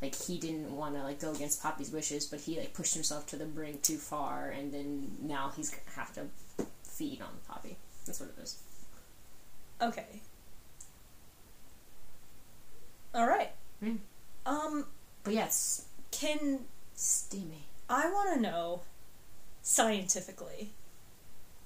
[0.00, 3.26] like he didn't want to like go against Poppy's wishes, but he like pushed himself
[3.28, 6.26] to the brink too far, and then now he's gonna have to
[6.82, 7.76] feed on Poppy.
[8.06, 8.58] That's what it is.
[9.80, 10.20] Okay.
[13.14, 13.50] All right.
[13.80, 13.96] Hmm.
[14.46, 14.86] Um,
[15.24, 16.60] But yes, can
[16.94, 17.64] steamy.
[17.88, 18.82] I want to know
[19.62, 20.72] scientifically,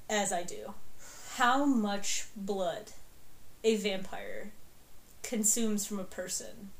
[0.08, 0.74] as I do,
[1.36, 2.92] how much blood
[3.64, 4.52] a vampire
[5.22, 6.70] consumes from a person,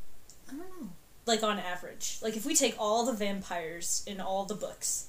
[0.48, 0.88] I don't know.
[1.26, 2.18] Like on average.
[2.22, 5.08] Like if we take all the vampires in all the books,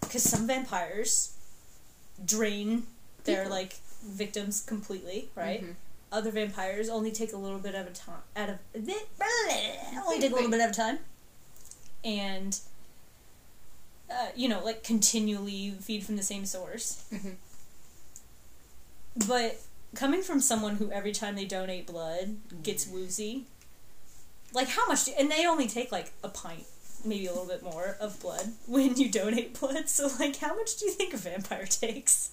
[0.00, 1.34] because some vampires
[2.24, 2.84] drain
[3.24, 3.52] their People.
[3.56, 3.76] like
[4.06, 5.62] victims completely, right?
[5.64, 5.74] Mhm.
[6.12, 8.22] Other vampires only take a little bit of a time.
[8.36, 10.98] Out of only take a little bit at a time,
[12.04, 12.60] and
[14.10, 17.02] uh, you know, like continually feed from the same source.
[17.12, 17.34] Mhm.
[19.26, 19.60] But
[19.94, 23.46] coming from someone who every time they donate blood gets woozy,
[24.54, 25.04] like how much?
[25.04, 26.64] Do, and they only take like a pint,
[27.04, 29.88] maybe a little bit more of blood when you donate blood.
[29.88, 32.30] So like, how much do you think a vampire takes?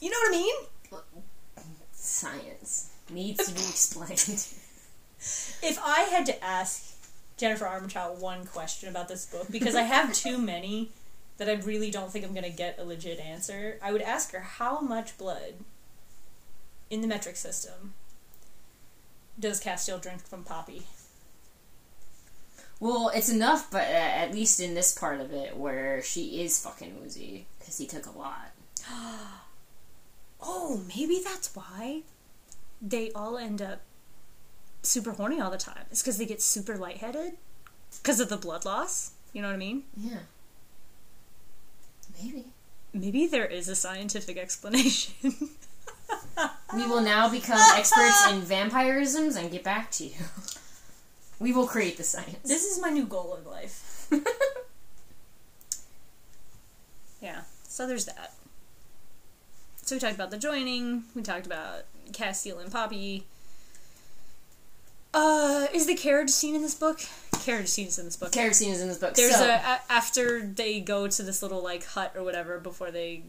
[0.00, 0.54] You know what I mean?
[1.92, 4.46] Science needs to be explained.
[5.62, 6.94] If I had to ask
[7.36, 10.90] Jennifer Armentrout one question about this book, because I have too many
[11.36, 14.32] that I really don't think I'm going to get a legit answer, I would ask
[14.32, 15.54] her how much blood
[16.88, 17.94] in the metric system
[19.40, 20.82] does Casteel drink from Poppy?
[22.80, 26.62] well, it's enough, but uh, at least in this part of it where she is
[26.62, 28.52] fucking woozy because he took a lot.
[30.42, 32.00] Oh, maybe that's why
[32.80, 33.82] they all end up
[34.82, 35.84] super horny all the time.
[35.90, 37.34] It's because they get super lightheaded
[38.02, 39.10] because of the blood loss.
[39.34, 39.82] You know what I mean?
[39.94, 40.20] Yeah.
[42.22, 42.46] Maybe.
[42.94, 45.50] Maybe there is a scientific explanation.
[46.74, 50.14] We will now become experts in vampirisms and get back to you.
[51.40, 52.38] We will create the science.
[52.44, 54.08] this is my new goal in life.
[57.20, 58.32] Yeah, so there's that.
[59.82, 61.04] So we talked about the joining.
[61.14, 63.26] We talked about Casteel and Poppy.
[65.12, 67.00] Uh, is the carriage scene in this book?
[67.42, 68.32] Carriage scene is in this book.
[68.32, 69.14] Carriage scene is in this book.
[69.14, 72.90] There's so, a, a after they go to this little like hut or whatever before
[72.90, 73.22] they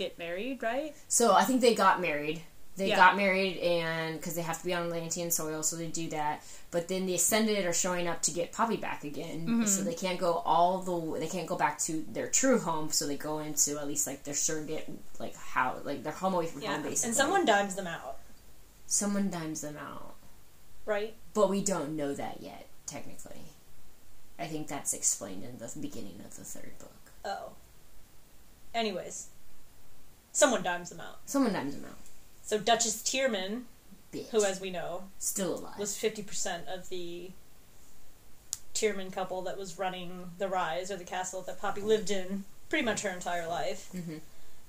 [0.00, 0.94] get married, right?
[1.08, 2.42] so I think they got married.
[2.76, 2.96] They Yeah.
[2.96, 6.42] got married, and because they have to be on Atlantean soil, so they do that.
[6.70, 9.66] But then the Ascended are showing up to get Poppy back again, Mm-hmm.
[9.66, 12.90] so they can't go all the they can't go back to their true home.
[12.90, 16.46] So they go into at least like their surrogate like how like their home away
[16.46, 17.08] from home basically.
[17.08, 18.16] and someone dimes them out,
[18.86, 20.14] someone dimes them out,
[20.86, 21.14] right?
[21.34, 23.42] but we don't know that yet technically.
[24.38, 27.10] I think that's explained in the beginning of the third book.
[27.26, 27.50] Oh.
[28.74, 29.26] Anyways,
[30.32, 31.18] someone dimes them out.
[31.26, 31.96] Someone dimes them out.
[32.42, 33.62] So Duchess Teerman,
[34.12, 34.28] Bitch.
[34.30, 35.78] who as we know still alive.
[35.78, 37.30] was fifty percent of the
[38.74, 42.84] Teerman couple that was running the Rise or the castle that Poppy lived in pretty
[42.84, 44.20] much her entire life, Mhm.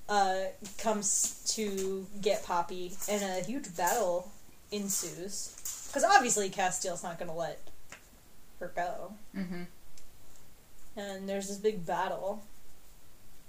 [0.10, 0.46] uh,
[0.80, 4.32] comes to get Poppy, and a huge battle
[4.72, 5.56] ensues.
[5.88, 7.60] Because obviously Casteel's not going to let
[8.60, 9.14] her go.
[9.36, 9.64] mm-hmm.
[10.96, 12.44] And there's this big battle.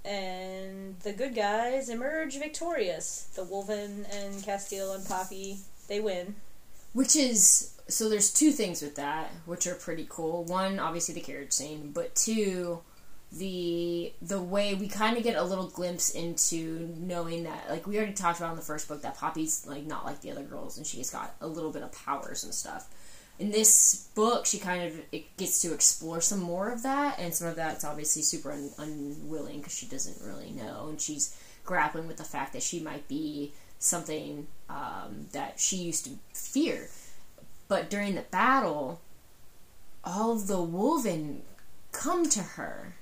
[0.04, 3.28] And the good guys emerge victorious.
[3.34, 6.36] The Wolven and Casteel and Poppy, they win.
[6.92, 10.44] Which is so there's two things with that which are pretty cool.
[10.44, 12.80] One, obviously the carriage scene, but two,
[13.32, 17.96] the the way we kind of get a little glimpse into knowing that like we
[17.96, 20.76] already talked about in the first book that Poppy's like not like the other girls
[20.76, 22.88] and she's got a little bit of powers and stuff.
[23.38, 27.34] In this book, she kind of it gets to explore some more of that, and
[27.34, 32.06] some of that's obviously super un- unwilling because she doesn't really know, and she's grappling
[32.06, 36.88] with the fact that she might be something um, that she used to fear.
[37.68, 39.00] But during the battle,
[40.04, 41.40] all of the Wolven
[41.90, 42.94] come to her,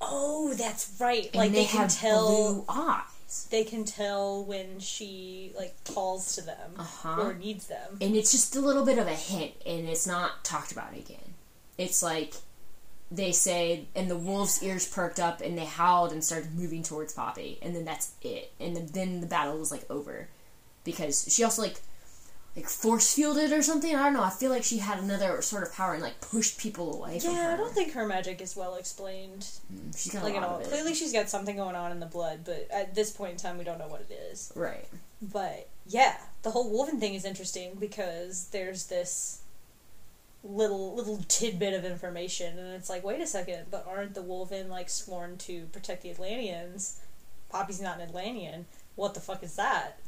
[0.00, 1.26] Oh, that's right.
[1.26, 3.02] and like they, they, can have tell blue eyes,
[3.50, 7.20] they can tell when she like calls to them Uh-huh.
[7.20, 7.98] or needs them.
[8.00, 11.34] and it's just a little bit of a hint, and it's not talked about again.
[11.76, 12.34] It's like
[13.10, 17.12] they say, and the wolf's ears perked up, and they howled and started moving towards
[17.12, 18.52] Poppy, and then that's it.
[18.58, 20.28] And then the battle was like over
[20.84, 21.80] because she also like
[22.56, 23.94] like force fielded or something.
[23.94, 24.22] I don't know.
[24.22, 27.34] I feel like she had another sort of power and like pushed people away from
[27.34, 27.42] her.
[27.42, 29.48] Yeah, I don't think her magic is well explained,
[29.96, 30.60] she's got like a at all.
[30.60, 33.58] Clearly, she's got something going on in the blood, but at this point in time,
[33.58, 34.52] we don't know what it is.
[34.54, 34.86] Right.
[35.20, 39.40] But yeah, the whole Wolven thing is interesting because there's this
[40.44, 44.68] little little tidbit of information, and it's like, wait a second, but aren't the Wolven
[44.68, 47.00] like sworn to protect the Atlanteans?
[47.50, 48.66] Poppy's not an Atlantean.
[48.94, 49.98] What the fuck is that?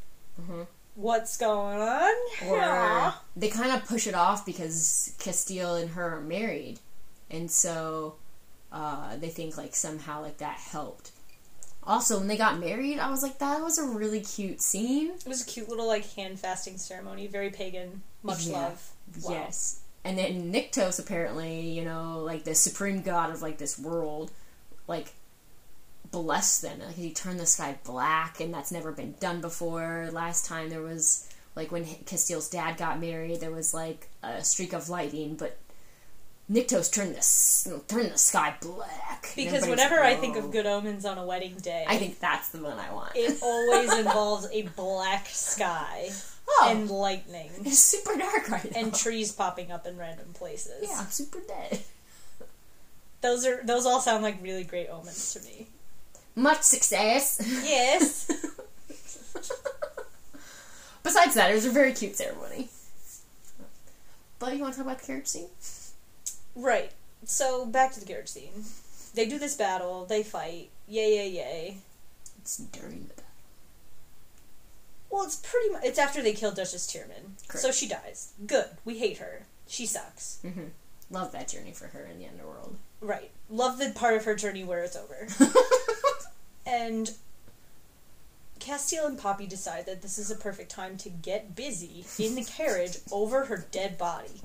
[0.41, 0.63] hmm
[0.97, 2.15] What's going on?
[2.49, 3.13] Or Yeah.
[3.37, 6.81] they kind of push it off because Casteel and her are married,
[7.31, 8.17] and so
[8.73, 11.13] uh, they think like somehow like that helped.
[11.85, 15.11] Also, when they got married, I was like, that was a really cute scene.
[15.11, 18.59] It was a cute little like hand fasting ceremony, very pagan, much Yeah.
[18.59, 18.91] love.
[19.23, 19.31] Wow.
[19.33, 19.81] Yes.
[20.03, 24.33] And then Nyktos apparently, you know, like the supreme god of like this world,
[24.89, 25.13] like
[26.23, 26.81] blessed them.
[26.81, 30.09] Like he turned the sky black, and that's never been done before.
[30.11, 34.73] Last time there was like when Casteel's dad got married, there was like a streak
[34.73, 35.59] of lightning, but
[36.51, 39.31] Nyktos turned the turned the sky black.
[39.37, 42.49] Because whenever like, I think of good omens on a wedding day, I think that's
[42.49, 43.13] the one I want.
[43.15, 46.09] it always involves a black sky
[46.49, 48.81] oh, and lightning it's super dark right now.
[48.81, 50.89] and trees popping up in random places.
[50.89, 51.81] yeah, I'm super dead.
[53.21, 55.67] Those are those all sound like really great omens to me.
[56.37, 57.41] Much success.
[57.65, 58.31] Yes.
[61.03, 62.69] Besides that, it was a very cute ceremony.
[64.39, 65.49] But you want to talk about the carriage scene?
[66.55, 66.93] right.
[67.25, 68.65] So back to the carriage scene.
[69.15, 71.77] They do this battle, they fight, yay yay yay.
[72.43, 73.25] It's during the battle.
[75.11, 77.39] Well, it's pretty much it's after they kill Duchess Teerman.
[77.49, 77.63] Correct.
[77.63, 78.33] So she dies.
[78.47, 78.67] Good.
[78.85, 79.47] We hate her.
[79.67, 80.39] She sucks.
[80.45, 80.67] Mm-hmm.
[81.11, 82.77] Love that journey for her in the underworld.
[83.01, 83.31] Right.
[83.49, 85.29] Love the part of her journey where it's over.
[86.67, 87.13] And
[88.59, 92.43] Casteel and Poppy decide that this is a perfect time to get busy in the
[92.43, 94.41] carriage over her dead body.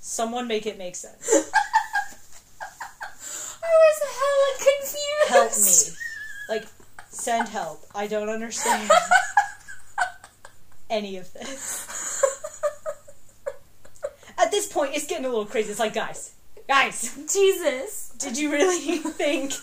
[0.00, 1.30] Someone make it make sense.
[3.62, 5.28] I was hella confused.
[5.28, 6.58] Help me.
[6.58, 6.66] Like,
[7.10, 7.84] send help.
[7.94, 8.90] I don't understand
[10.90, 12.24] any of this.
[14.36, 15.70] At this point, it's getting a little crazy.
[15.70, 16.34] It's like, guys,
[16.66, 17.99] guys, Jesus.
[18.20, 19.54] Did you really think,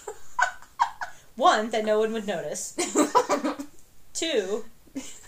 [1.36, 2.74] one, that no one would notice?
[4.14, 4.66] Two,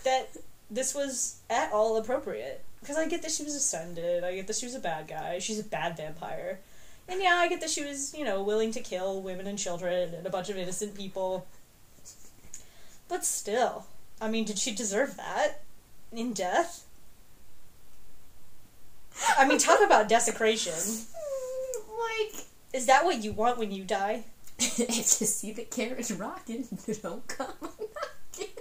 [0.04, 0.28] that
[0.70, 2.64] this was at all appropriate.
[2.80, 5.38] Because I get that she was ascended, I get that she was a bad guy,
[5.38, 6.60] she's a bad vampire.
[7.08, 10.14] And yeah, I get that she was, you know, willing to kill women and children
[10.14, 11.46] and a bunch of innocent people.
[13.08, 13.86] But still,
[14.20, 15.62] I mean, did she deserve that?
[16.12, 16.84] In death?
[19.36, 20.72] I mean, talk about desecration.
[21.88, 24.24] like, Is that what you want when you die?
[24.58, 26.66] if you see the carriage rocking,
[27.02, 28.48] don't come knocking.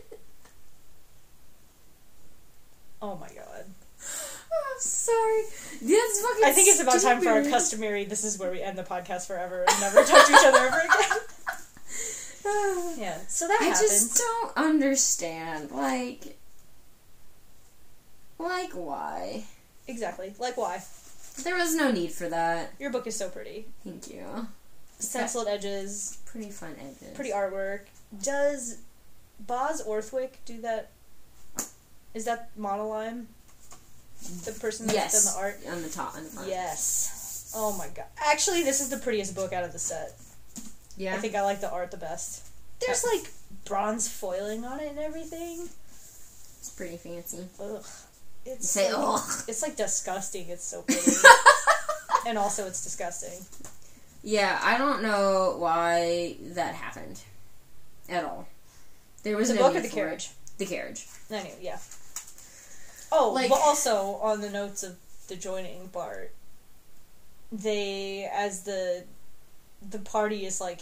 [3.02, 3.64] Oh my god.
[3.66, 5.44] I'm sorry.
[5.82, 8.78] That's fucking I think it's about time for our customary this is where we end
[8.78, 11.18] the podcast forever and never talk to each other ever again.
[12.98, 13.80] Yeah, so that I happens.
[13.90, 15.72] just don't understand.
[15.72, 16.38] Like,
[18.38, 19.46] like why?
[19.88, 20.34] Exactly.
[20.40, 20.82] Like why?
[21.44, 22.74] There was no need for that.
[22.80, 23.66] Your book is so pretty.
[23.84, 24.48] Thank you.
[25.00, 27.16] Stenciled edges, Pretty fun edges.
[27.16, 27.82] pretty artwork.
[28.22, 28.80] Does
[29.40, 30.90] Boz Orthwick do that?
[32.14, 33.26] Is that Monolime?
[34.46, 35.24] The person that's Yes.
[35.26, 35.60] done the art?
[35.76, 36.50] on the top, on the front.
[36.50, 37.54] Yes.
[37.56, 38.06] Oh my god.
[38.18, 40.14] Actually, this is the prettiest book out of the set.
[40.98, 41.16] Yeah.
[41.16, 42.46] I think I like the art the best.
[42.86, 43.32] There's like
[43.66, 45.70] bronze foiling on it and everything.
[46.60, 47.48] it's pretty fancy.
[47.62, 47.86] Ugh.
[48.52, 49.22] It's Say, like.
[49.48, 50.50] It's like disgusting.
[50.50, 51.12] It's so pretty.
[52.28, 53.46] and also it's disgusting.
[54.24, 57.22] Yeah, I don't know why that happened
[58.10, 58.48] at all.
[59.24, 60.26] There was The no book or the carriage?
[60.26, 60.58] it.
[60.58, 61.08] The carriage.
[61.30, 61.78] Anyway, yeah.
[63.12, 66.32] Oh, Like- but also on the notes of the joining part,
[67.52, 69.04] they as the
[69.90, 70.82] the party is like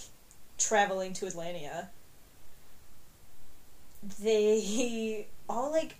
[0.57, 1.87] traveling to Atlantia.
[4.19, 5.95] They all like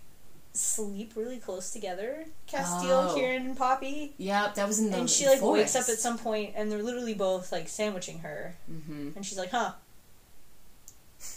[0.58, 2.26] sleep really close together.
[2.52, 3.15] Casteel, Oh.
[3.15, 4.13] Kieran, and Poppy.
[4.17, 6.84] Yep, that was in the and she like wakes up at some point and they're
[6.84, 9.10] literally both like sandwiching her Mm-hmm.
[9.15, 9.74] and she's like huh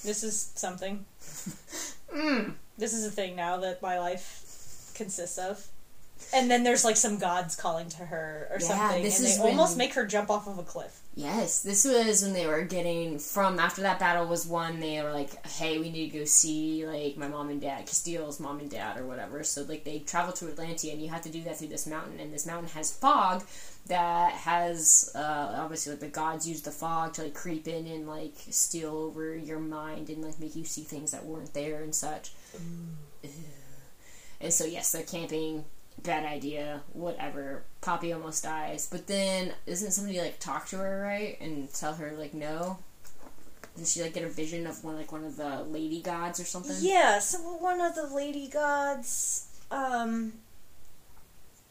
[0.05, 1.05] this is something
[2.15, 2.55] Mm.
[2.77, 5.65] this is a thing now that my life consists of
[6.33, 9.39] and then there's like some gods calling to her or Yeah, something this and is
[9.39, 12.63] they almost make her jump off of a cliff Yes, this was when they were
[12.63, 14.79] getting from after that battle was won.
[14.79, 18.39] They were like, "Hey, we need to go see like my mom and dad, Casteel's
[18.39, 21.29] mom and dad, or whatever." So like they travel to Atlantia, and you have to
[21.29, 22.21] do that through this mountain.
[22.21, 23.43] And this mountain has fog
[23.89, 28.07] that has uh, obviously like the gods use the fog to like creep in and
[28.07, 31.95] like steal over your mind and like make you see things that weren't there and
[31.95, 32.31] such.
[32.55, 33.31] Ew.
[34.41, 35.65] And so yes, they're camping.
[36.03, 36.81] Bad idea.
[36.93, 37.63] Whatever.
[37.81, 42.13] Poppy almost dies, but then isn't somebody like talk to her right and tell her
[42.17, 42.79] like no?
[43.75, 46.45] Doesn't she like get a vision of one like one of the lady gods or
[46.45, 46.77] something?
[46.81, 50.33] yeah so one of the lady gods um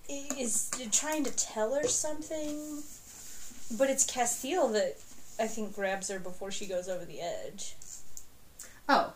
[0.10, 2.82] is trying to tell her something,
[3.78, 4.98] but it's Casteel that
[5.40, 7.76] I think grabs her before she goes over the edge.
[8.88, 9.14] Oh.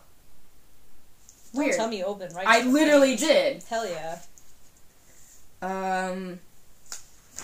[1.52, 1.76] Don't Weird.
[1.76, 2.46] tell me open, right?
[2.46, 3.20] I literally page.
[3.20, 3.62] did.
[3.64, 4.20] Hell yeah.
[5.64, 6.40] Um,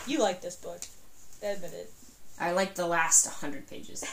[0.06, 0.80] You like this book.
[1.42, 1.92] Admit it.
[2.38, 4.04] I like the last 100 pages.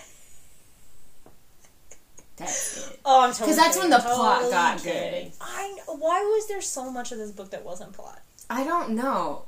[2.38, 3.00] That's it.
[3.06, 5.30] Oh, I'm totally Because that's when the plot Totally got kidding.
[5.30, 5.34] good.
[5.42, 8.22] I why was there so much of this book that wasn't plot?
[8.50, 9.46] I don't know.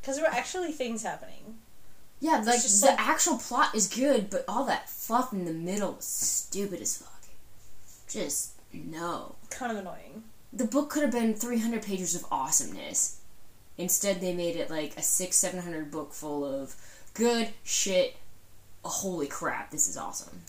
[0.00, 1.58] Because there were actually things happening.
[2.20, 5.98] Yeah, like the like- actual plot is good, but all that fluff in the middle
[5.98, 7.12] is stupid as fuck.
[8.08, 9.34] Just no.
[9.50, 10.22] Kind of annoying.
[10.52, 13.20] The book could have been 300 pages of awesomeness.
[13.78, 16.74] Instead, they made it like a six, seven hundred book full of
[17.14, 18.16] good shit.
[18.84, 19.70] Holy crap!
[19.70, 20.42] This is awesome.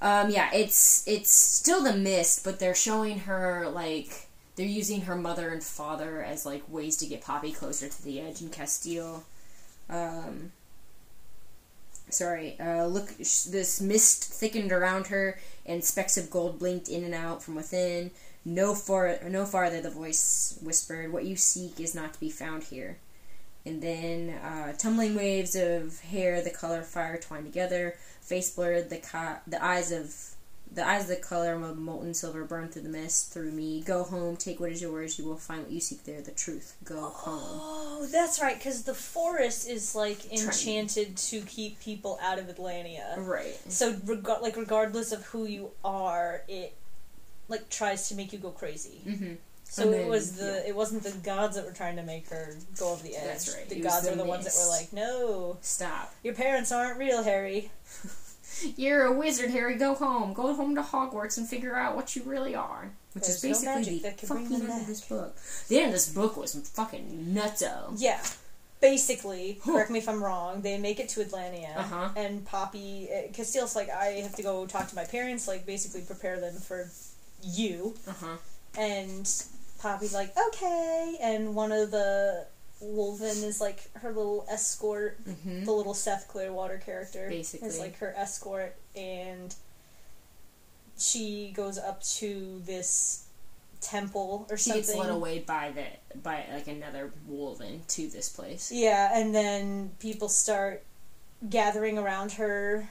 [0.00, 5.16] Um, yeah, it's it's still the mist, but they're showing her like they're using her
[5.16, 9.22] mother and father as like ways to get Poppy closer to the edge in Casteel.
[9.88, 10.52] Um,
[12.10, 17.02] sorry, uh, look, sh- this mist thickened around her, and specks of gold blinked in
[17.04, 18.10] and out from within.
[18.48, 22.64] No far, no farther, the voice whispered, "What you seek is not to be found
[22.64, 22.96] here."
[23.66, 28.88] And then uh, tumbling waves of hair, the color of fire twined together, face blurred,
[28.88, 30.14] the ca- the eyes of
[30.72, 33.82] the eyes of the color of molten silver burned through the mist, through me.
[33.82, 35.18] Go home, take what is yours.
[35.18, 36.22] You will find what you seek there.
[36.22, 36.76] The truth.
[36.84, 37.40] Go home.
[37.42, 38.56] Oh, that's right.
[38.56, 43.14] Because the forest is like enchanted to keep people out of Atlantia.
[43.18, 43.58] Right.
[43.68, 46.72] So, reg- like, regardless of who you are, it
[47.48, 49.00] like tries to make you go crazy.
[49.06, 49.32] Mm-hmm.
[49.64, 50.68] So And it was the yeah.
[50.70, 53.24] it wasn't the gods that were trying to make her go over the edge.
[53.26, 53.68] That's right.
[53.68, 56.14] The It gods the are the ones that were like, "No, Stop.
[56.22, 57.70] your parents aren't real, Harry."
[58.76, 59.76] You're a wizard, Harry.
[59.76, 60.32] Go home.
[60.32, 62.90] Go home to Hogwarts and figure out what you really are.
[63.12, 65.36] Which There's is basically magic the that can bring fucking end of this book.
[65.68, 67.92] The end of this book was fucking nutso.
[67.96, 68.20] Yeah.
[68.80, 70.62] Basically, correct me if I'm wrong.
[70.62, 72.08] They make it to Atlantia, Uh-huh.
[72.16, 76.02] and Poppy uh, Casteel's like, "I have to go talk to my parents, like basically
[76.02, 76.88] prepare them for
[77.42, 78.36] you." Uh huh.
[78.78, 79.30] And
[79.80, 82.46] Poppy's like, "Okay." And one of the
[82.82, 85.18] Wolven is like her little escort.
[85.24, 85.64] Mm-hmm.
[85.64, 87.68] the little Seth Clearwater character Basically.
[87.68, 89.54] is like her escort, and
[90.98, 93.24] she goes up to this
[93.80, 94.82] temple or She something.
[94.82, 98.70] gets led away by the by like another wolven to this place.
[98.72, 100.82] Yeah, and then people start
[101.48, 102.88] gathering around her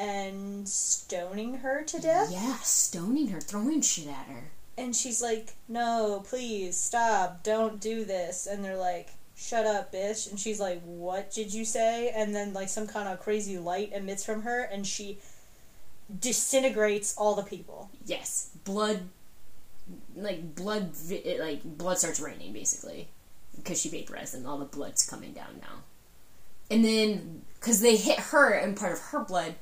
[0.00, 2.32] and stoning her to death.
[2.32, 4.50] Yeah, stoning her, throwing shit at her.
[4.78, 7.42] And she's like, "No, please stop!
[7.42, 11.66] Don't do this." And they're like, "Shut up, bitch!" And she's like, "What did you
[11.66, 15.18] say?" And then like some kind of crazy light emits from her, and she
[16.18, 17.90] disintegrates all the people.
[18.06, 19.02] Yes, blood,
[20.16, 23.08] like blood, it, like blood starts raining basically
[23.54, 25.82] because she vaporized and all the blood's coming down now.
[26.70, 29.56] And then because they hit her and part of her blood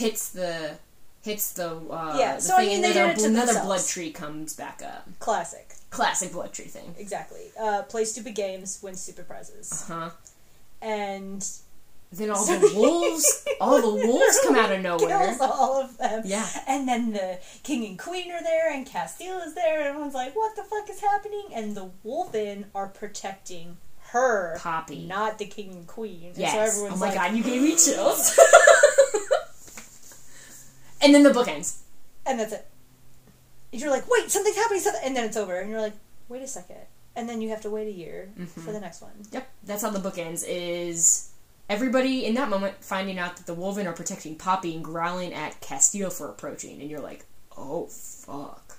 [0.00, 0.78] hits the
[1.22, 3.28] hits the uh, Yeah, the so I thing mean, and they then did it to
[3.28, 3.66] another themselves.
[3.66, 5.06] blood tree comes back up.
[5.18, 6.94] Classic, Classic blood tree thing.
[6.98, 7.44] exactly.
[7.60, 10.10] Uh, play stupid games, win stupid prizes, Uh huh.
[10.80, 11.46] and
[12.12, 15.08] Then all the wolves, all the wolves come out of nowhere.
[15.26, 16.22] kills all of them.
[16.24, 16.46] Yeah.
[16.66, 20.34] And then the king and queen are there, and Casteel is there, and everyone's like,
[20.34, 23.76] "What the fuck is happening?" And the Wolven are protecting
[24.12, 25.04] her, Poppy.
[25.06, 26.30] not the king and queen.
[26.30, 26.52] And Yes.
[26.54, 28.36] so everyone's oh my like, god, you gave me chills.
[31.02, 31.82] and then the book ends.
[32.26, 32.66] and that's it.
[33.72, 35.94] And you're like, "Wait, something's happening," something, and then it's over, and you're like,
[36.28, 36.76] "Wait a second.
[37.16, 38.60] And then you have to wait a year Mm-hmm.
[38.60, 39.10] for the next one.
[39.32, 40.42] Yep, that's how the book ends.
[40.44, 41.30] Is
[41.68, 45.60] everybody in that moment finding out that the Wolven are protecting Poppy and growling at
[45.60, 47.24] Casteel for approaching, and you're like,
[47.56, 48.76] oh fuck.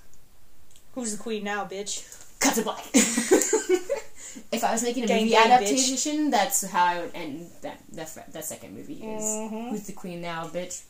[0.96, 2.04] Who's the queen now, bitch?
[2.40, 2.84] Cut to black.
[2.94, 5.52] if I was making a Gang, movie gang, bitch.
[5.56, 8.96] adaptation, that's how I would end that that, that second movie.
[8.96, 9.70] Is Mhm.
[9.72, 10.84] who's the queen now, bitch?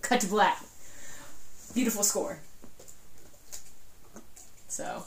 [0.00, 0.58] Cut to black.
[1.74, 2.38] Beautiful score.
[4.68, 5.04] So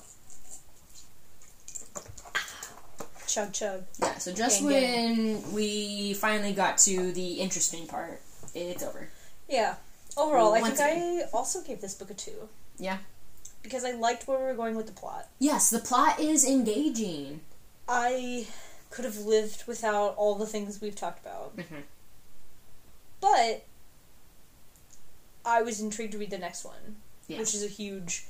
[3.28, 3.84] Chug chug.
[4.02, 8.22] yeah, so just Gang, when we finally got to the interesting part,
[8.56, 9.10] it's over.
[9.50, 9.76] Yeah.
[10.16, 12.50] Overall, I Once think I also gave this book a two
[12.80, 12.98] Yeah.
[13.62, 15.28] because I liked where we were going with the plot.
[15.40, 17.42] Yes, the plot is engaging.
[17.88, 18.48] I
[18.90, 21.56] could have lived without all the things we've talked about.
[21.58, 21.84] Mhm.
[23.22, 23.64] But
[25.48, 27.40] I was intrigued to read the next one, Yeah.
[27.40, 28.26] which is a huge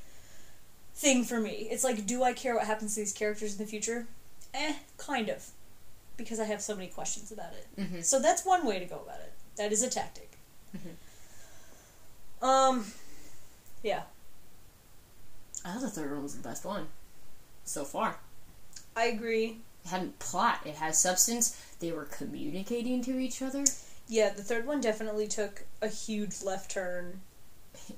[0.96, 1.68] thing for me.
[1.72, 4.08] It's like, do I care what happens to these characters in the future?
[4.54, 5.48] Eh, kind of.
[6.16, 7.68] Because I have so many questions about it.
[7.78, 8.04] Mhm.
[8.06, 9.34] So that's one way to go about it.
[9.56, 10.32] That is a tactic.
[10.76, 12.46] Mhm.
[12.46, 12.94] Um,
[13.84, 14.04] yeah.
[15.66, 16.88] I thought the third one was the best one.
[17.66, 18.18] so far.
[18.96, 19.60] I agree.
[19.84, 20.62] It had plot.
[20.66, 21.58] It has substance.
[21.80, 23.66] They were communicating to each other.
[24.08, 27.22] Yeah, the third one definitely took a huge left turn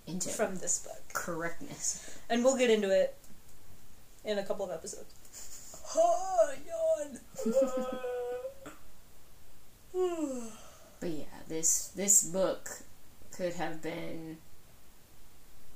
[0.08, 1.02] into from this book.
[1.14, 2.18] correctness.
[2.30, 3.16] And we'll get into it
[4.26, 5.14] in a couple of episodes.
[5.96, 7.20] Oh, yawn.
[11.00, 12.70] But yeah, this this book
[13.32, 14.38] could have been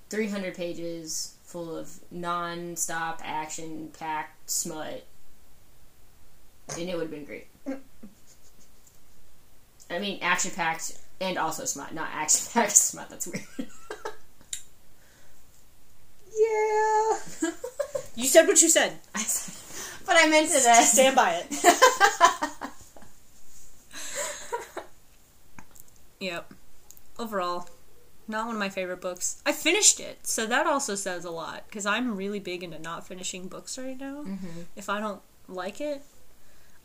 [0.10, 5.06] 300 pages full of non-stop action packed smut
[6.78, 7.48] and it would have been great.
[9.94, 13.10] I mean, action packed and also smut, not action packed smut.
[13.10, 13.46] That's weird.
[16.38, 17.18] yeah.
[18.16, 19.00] you said what you said.
[19.16, 21.48] I said, but I meant it as Stand by it.
[26.20, 26.52] yep.
[27.20, 27.70] Overall,
[28.28, 29.42] not one of my favorite books.
[29.46, 33.08] I finished it, so that also says a lot because I'm really big into not
[33.08, 34.24] finishing books right now.
[34.24, 34.62] Mm-hmm.
[34.76, 36.02] If I don't like it,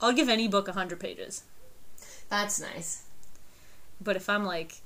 [0.00, 1.42] I'll give any book 100 pages.
[2.28, 3.04] That's nice.
[4.00, 4.82] But if I'm like,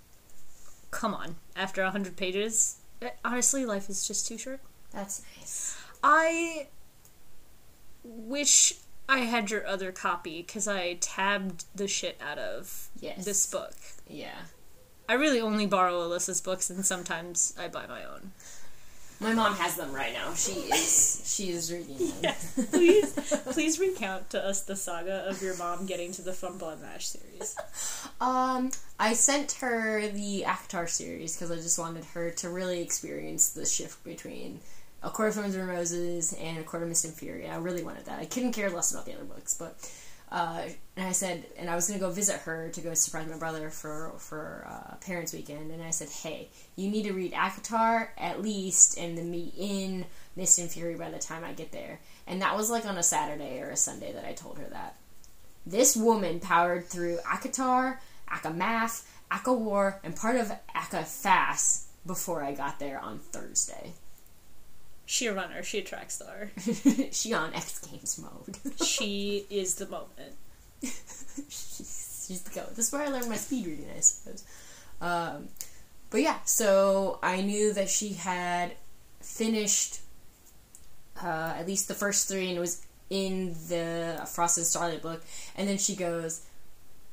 [0.90, 4.60] come on, after 100 pages, eh, honestly, life is just too short.
[4.92, 5.76] That's nice.
[6.02, 6.68] I
[8.04, 8.74] wish
[9.08, 13.24] I had your other copy because I tabbed the shit out of Yes.
[13.24, 13.74] this book.
[14.08, 14.36] Yeah.
[15.08, 18.32] I really only borrow Alyssa's books and sometimes I buy my own.
[19.22, 20.34] My mom has them right now.
[20.34, 22.34] She is she is reading them.
[22.70, 23.12] please,
[23.52, 26.86] please recount to us the saga of your mom getting to the From Blood and
[26.88, 27.56] Ash series.
[28.20, 33.50] Um, I sent her the ACOTAR series because I just wanted her to really experience
[33.50, 34.58] the shift between
[35.04, 37.48] A Court of Thorns and Roses and A Court of Mist and Fury.
[37.48, 38.18] I really wanted that.
[38.18, 39.76] I couldn't care less about the other books, but
[40.32, 40.62] uh,
[40.96, 43.68] and I said, and I was gonna go visit her to go surprise my brother
[43.68, 48.40] for for uh, Parents Weekend, and I said, hey, you need to read ACOTAR at
[48.40, 52.00] least, and then be in Mist and Fury by the time I get there.
[52.26, 54.96] And that was like on a Saturday or a Sunday that I told her that.
[55.66, 57.98] This woman powered through ACOTAR,
[58.30, 63.92] ACOMAF, ACOWAR, and part of ACOFAS before I got there on Thursday.
[65.12, 66.52] She a runner, she a track star.
[67.10, 68.56] she on X Games mode.
[68.82, 70.36] She is the moment.
[70.80, 72.64] she's, she's the go.
[72.74, 74.42] This is where I learned my speed reading, I suppose.
[75.02, 75.48] Um,
[76.08, 78.72] but yeah, so I knew that she had
[79.20, 80.00] finished
[81.22, 85.22] uh, at least the first three, and it was in the Frost and Starlight book.
[85.56, 86.40] And then she goes,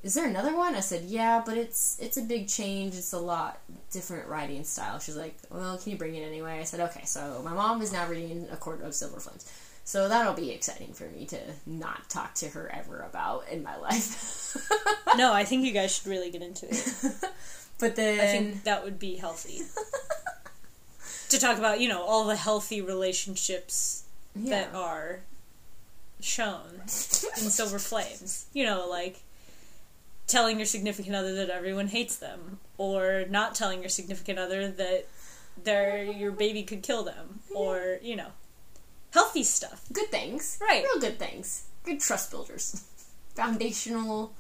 [0.04, 2.95] "Is there another one?" I said, "Yeah, but it's it's a big change.
[2.95, 3.60] It's a lot
[3.91, 7.41] different writing style." She's like, "Well, can you bring it anyway?" I said, "Okay." So
[7.43, 9.45] my mom is now reading A Court of Silver Flames.
[9.89, 13.76] So that'll be exciting for me to not talk to her ever about in my
[13.78, 14.56] life.
[15.18, 16.93] No, I think you guys should really get into it.
[17.80, 19.62] but then I think that would be healthy.
[21.30, 24.04] to talk about, you know, all the healthy relationships
[24.36, 25.22] that are
[26.22, 28.45] shown in Silver Flames.
[28.54, 29.22] You know, like
[30.30, 35.07] telling your significant other that everyone hates them, or not telling your significant other that
[35.61, 38.30] their your baby could kill them, or you know,
[39.11, 39.84] healthy stuff.
[39.91, 40.57] good things.
[40.61, 40.84] Right.
[40.84, 41.65] Real good things.
[41.84, 42.86] Good trust builders.
[43.36, 44.34] Foundational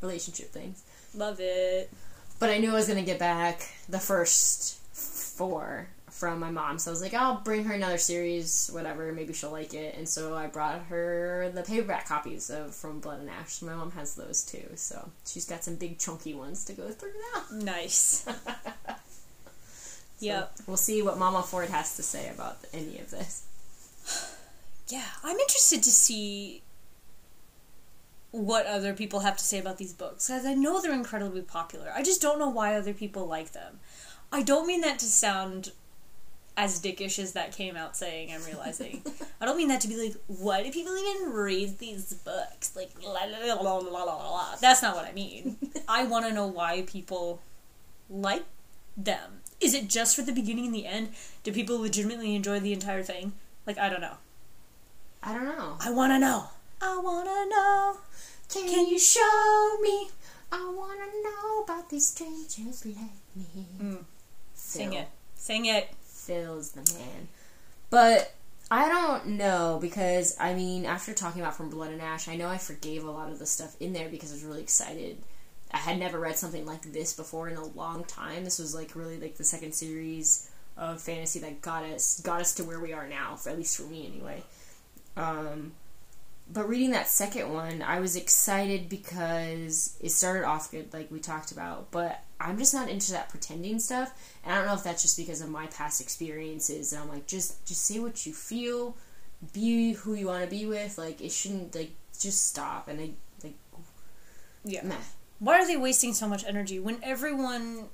[0.00, 0.84] relationship things.
[1.14, 1.90] Love it.
[2.38, 5.88] But I knew I was going to get back the first four
[6.22, 6.78] from my mom.
[6.78, 9.12] So I was like, I'll bring her another series, whatever.
[9.12, 9.96] Maybe she'll like it.
[9.96, 13.60] And so I brought her the paperback copies of From Blood and Ash.
[13.60, 14.62] My mom has those too.
[14.76, 17.64] So she's got some big chunky ones to go through now.
[17.64, 18.24] Nice.
[20.20, 20.52] yep.
[20.68, 23.44] We'll see what Mama Ford has to say about any of this.
[24.88, 26.60] Yeah, I'm interested to see
[28.30, 31.90] what other people have to say about these books because I know they're incredibly popular.
[31.94, 33.78] I just don't know why other people like them.
[34.30, 35.72] I don't mean that to sound
[36.56, 38.32] as dickish as that came out saying.
[38.32, 39.02] I'm realizing.
[39.40, 42.74] I don't mean that to be like, why do people even read these books?
[42.76, 44.56] Like, la la la la la la la.
[44.60, 45.56] That's not what I mean.
[45.88, 47.40] I want to know why people
[48.10, 48.44] like
[48.96, 49.40] them.
[49.60, 51.10] Is it just for the beginning and the end?
[51.44, 53.32] Do people legitimately enjoy the entire thing?
[53.66, 54.16] Like, I don't know.
[55.22, 55.76] I don't know.
[55.80, 56.48] I want to know.
[56.80, 57.96] I want to know.
[58.48, 60.10] Can you show me?
[60.52, 62.96] I wanna know about these strangers like
[63.34, 63.66] me.
[63.80, 64.04] Mm.
[64.52, 65.08] Sing it.
[65.34, 65.88] Sing it.
[66.26, 67.28] Phil's the man.
[67.90, 68.34] But
[68.70, 72.48] I don't know because I mean, after talking about From Blood and Ash, I know
[72.48, 75.18] I forgave a lot of the stuff in there because I was really excited.
[75.72, 78.44] I had never read something like this before in a long time.
[78.44, 82.54] This was like really like the second series of fantasy that got us got us
[82.54, 84.42] to where we are now, for, at least for me anyway.
[85.16, 85.72] Um,
[86.50, 91.18] but reading that second one, I was excited because it started off good, like we
[91.18, 91.90] talked about.
[91.90, 94.12] But I'm just not into that pretending stuff,
[94.44, 96.92] and I don't know if that's just because of my past experiences.
[96.92, 98.96] And I'm like, just just say what you feel,
[99.52, 100.98] be who you want to be with.
[100.98, 103.10] Like it shouldn't like just stop and I
[103.42, 103.54] like
[104.64, 104.82] Yeah.
[104.84, 104.94] meh.
[105.38, 107.88] Why are they wasting so much energy when everyone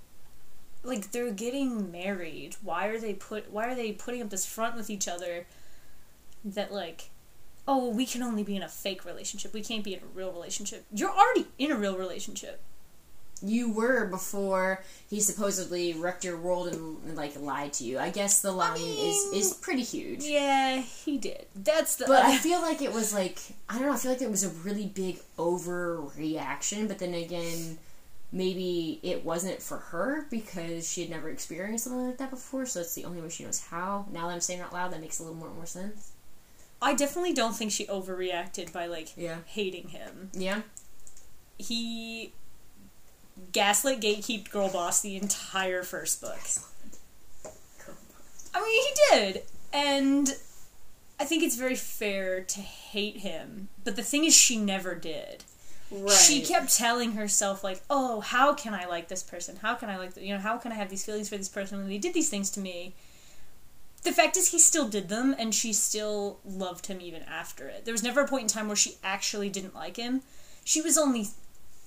[0.83, 2.57] like they're getting married?
[2.63, 5.47] Why are they put why are they putting up this front with each other
[6.45, 7.11] that like
[7.71, 9.53] oh, we can only be in a fake relationship.
[9.53, 10.87] We can't be in a real relationship.
[10.91, 12.63] You're already in a real relationship.
[13.41, 17.99] You were before he supposedly wrecked your world and, like lied to you.
[17.99, 20.25] I guess the lying mean- is is pretty huge.
[20.25, 21.47] Yeah, he did.
[21.55, 23.93] That's the But I feel like it was like I don't know.
[23.93, 26.89] I feel like it was a really big overreaction.
[26.89, 27.79] But then again,
[28.33, 32.67] maybe it wasn't for her because she had never experienced something like that before.
[32.67, 34.07] So it's the only way she knows how.
[34.13, 36.13] Now that I'm saying it out loud, that makes a little more more sense.
[36.81, 39.39] I definitely don't think she overreacted by like Yeah.
[39.47, 40.31] hating him.
[40.33, 40.63] Yeah.
[41.57, 42.33] He
[43.53, 46.41] gaslit gatekeep girl boss the entire first book.
[48.55, 50.37] I mean, he did, and
[51.21, 53.69] I think it's very fair to hate him.
[53.85, 55.45] But the thing is, she never did.
[55.91, 56.13] Right.
[56.13, 59.57] She kept telling herself like, "Oh, how can I like this person?
[59.57, 60.41] How can I like the, you know?
[60.41, 62.61] How can I have these feelings for this person when they did these things to
[62.61, 62.95] me?"
[64.03, 67.85] The fact is, he still did them, and she still loved him even after it.
[67.85, 70.23] There was never a point in time where she actually didn't like him.
[70.63, 71.29] She was only,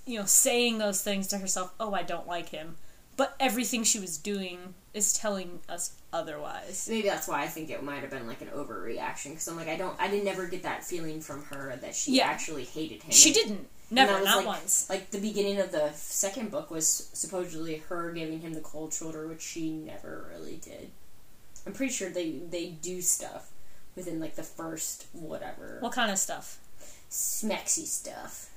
[0.06, 1.72] you know, saying those things to herself.
[1.80, 2.76] Oh, I don't like him.
[3.16, 6.86] But everything she was doing is telling us otherwise.
[6.90, 9.68] Maybe that's why I think it might have been like an overreaction because I'm like
[9.68, 12.26] I don't I didn't never get that feeling from her that she Yeah.
[12.26, 13.12] actually hated him.
[13.12, 13.68] She didn't.
[13.90, 14.88] Never, not like- once.
[14.88, 19.28] Like the beginning of the second book was supposedly her giving him the cold shoulder,
[19.28, 20.90] which she never really did.
[21.66, 23.50] I'm pretty sure they they do stuff
[23.94, 26.58] within like the first whatever What kind of stuff?
[27.10, 28.48] smexy stuff.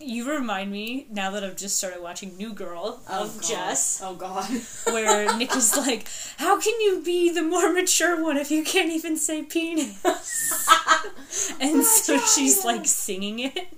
[0.00, 3.42] You remind me now that I've just started watching New Girl oh, of God.
[3.48, 4.44] Jess, Oh God.
[4.92, 8.90] where Nick is like, "How can you be the more mature one if you can't
[8.92, 10.00] even say penis?"
[11.60, 13.68] and so she's like singing it.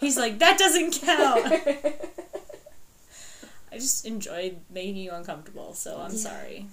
[0.00, 1.46] He's like, "That doesn't count."
[3.70, 6.18] I just enjoyed making you uncomfortable, so I'm Yeah.
[6.18, 6.66] sorry.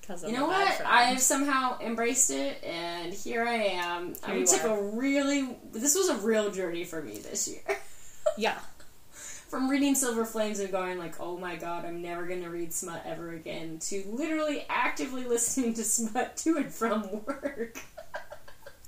[0.00, 0.80] Because You know what?
[0.84, 4.14] I've somehow embraced it, and here I am.
[4.26, 4.76] I you took are.
[4.76, 5.56] a really.
[5.72, 7.78] This was a real journey for me this year.
[8.36, 8.58] Yeah.
[9.48, 13.02] From reading Silver Flames and going like, "Oh my god, I'm never gonna read smut
[13.06, 17.78] ever again," to literally actively listening to smut to and from work.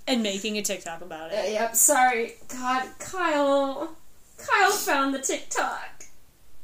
[0.06, 1.52] And making a TikTok about Uh, it.
[1.52, 1.74] yep.
[1.76, 3.96] Sorry, God, Kyle.
[4.36, 6.04] Kyle found the TikTok,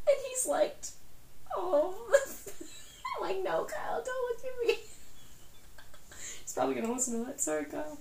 [0.06, 0.76] and he's like,
[1.56, 1.94] "Oh."
[3.16, 4.74] I'm like, no, Kyle, don't look at me.
[6.42, 7.40] He's probably gonna listen to that.
[7.40, 7.98] Sorry, Kyle.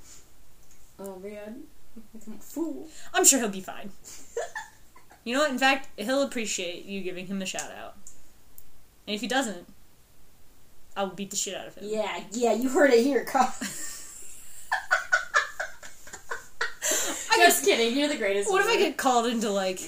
[0.99, 1.63] Oh man,
[2.39, 2.87] fool.
[3.13, 3.91] I'm sure he'll be fine.
[5.23, 5.51] You know what?
[5.51, 7.95] In fact, he'll appreciate you giving him a shout out.
[9.07, 9.67] And if he doesn't,
[10.95, 11.85] I will beat the shit out of him.
[11.87, 13.53] Yeah, yeah, you heard it here, Kyle.
[17.45, 17.95] Just kidding.
[17.97, 18.49] You're the greatest.
[18.49, 19.79] What if I get called into like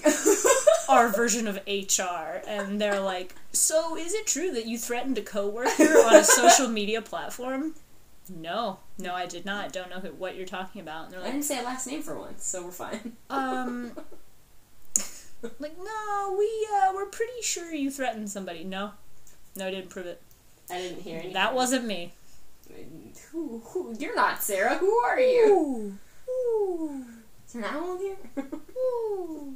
[0.89, 5.23] our version of HR and they're like, "So is it true that you threatened a
[5.23, 7.73] coworker on a social media platform?"
[8.29, 9.71] No, no, I did not.
[9.71, 11.05] Don't know who, what you're talking about.
[11.05, 13.13] And they're I didn't say a last name for once, so we're fine.
[13.29, 13.91] um,
[15.59, 18.63] like no, we uh, we're pretty sure you threatened somebody.
[18.63, 18.91] No,
[19.55, 20.21] no, I didn't prove it.
[20.69, 21.33] I didn't hear anything.
[21.33, 22.13] That wasn't me.
[23.31, 23.95] Who, who?
[23.97, 24.75] You're not Sarah.
[24.77, 25.47] Who are you?
[25.47, 25.97] Ooh,
[26.29, 27.05] ooh,
[27.45, 28.17] Is there an owl here?
[28.75, 29.53] ooh.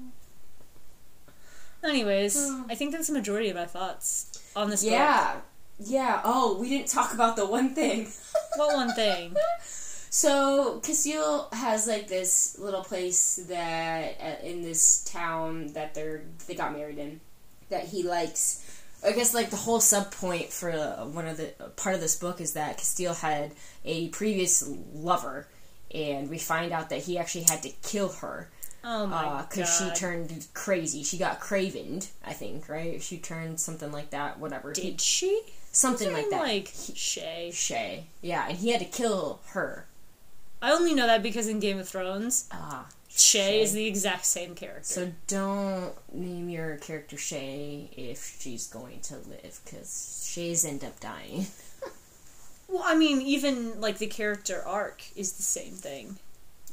[1.83, 2.65] Anyways, Oh.
[2.69, 4.91] I think that's the majority of my thoughts on this book.
[5.83, 6.21] Yeah.
[6.23, 8.07] Oh, we didn't talk about the one thing.
[8.57, 9.33] What one thing?
[10.09, 16.53] So Casteel has like this little place that uh, in this town that they're they
[16.55, 17.21] got married in
[17.69, 18.83] that he likes.
[19.05, 22.17] I guess like the whole sub point for uh, one of the part of this
[22.17, 23.53] book is that Casteel had
[23.85, 25.47] a previous lover,
[25.95, 28.49] and we find out that he actually had to kill her
[28.83, 29.49] Oh my god.
[29.49, 31.03] because she turned crazy.
[31.03, 33.01] She got cravened, I think, right?
[33.01, 34.39] She turned something like that.
[34.39, 35.41] Whatever, He- Did she?
[35.71, 36.41] Something like that.
[36.41, 37.51] Like Shay.
[37.53, 39.87] Shay, yeah, and he had to kill her.
[40.61, 44.53] I only know that because in Game of Thrones, Ah, Shay is the exact same
[44.55, 44.83] character.
[44.83, 50.99] So don't name your character Shay if she's going to live, because Shays end up
[50.99, 51.47] dying.
[52.67, 56.17] well, I mean, even like the character arc is the same thing,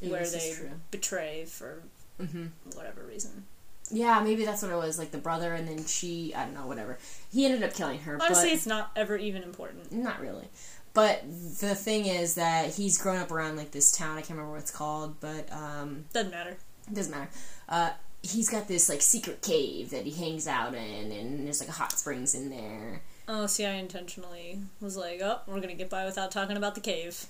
[0.00, 1.82] where This they betray for
[2.20, 3.46] hmm whatever reason.
[3.90, 4.98] Yeah, maybe that's what it was.
[4.98, 6.34] Like the brother, and then she.
[6.34, 6.66] I don't know.
[6.66, 6.98] Whatever.
[7.32, 8.18] He ended up killing her.
[8.20, 9.92] Honestly, it's not ever even important.
[9.92, 10.48] not really.
[10.94, 11.22] But
[11.60, 14.16] the thing is that he's grown up around like this town.
[14.16, 16.56] I can't remember what it's called, but um, Doesn't matter.
[16.92, 17.30] doesn't matter.
[17.68, 17.90] Uh,
[18.22, 21.72] he's got this like secret cave that he hangs out in, and there's like a
[21.72, 23.02] hot springs in there.
[23.28, 26.80] Oh, see, I intentionally was like, oh, we're gonna get by without talking about the
[26.80, 27.26] cave.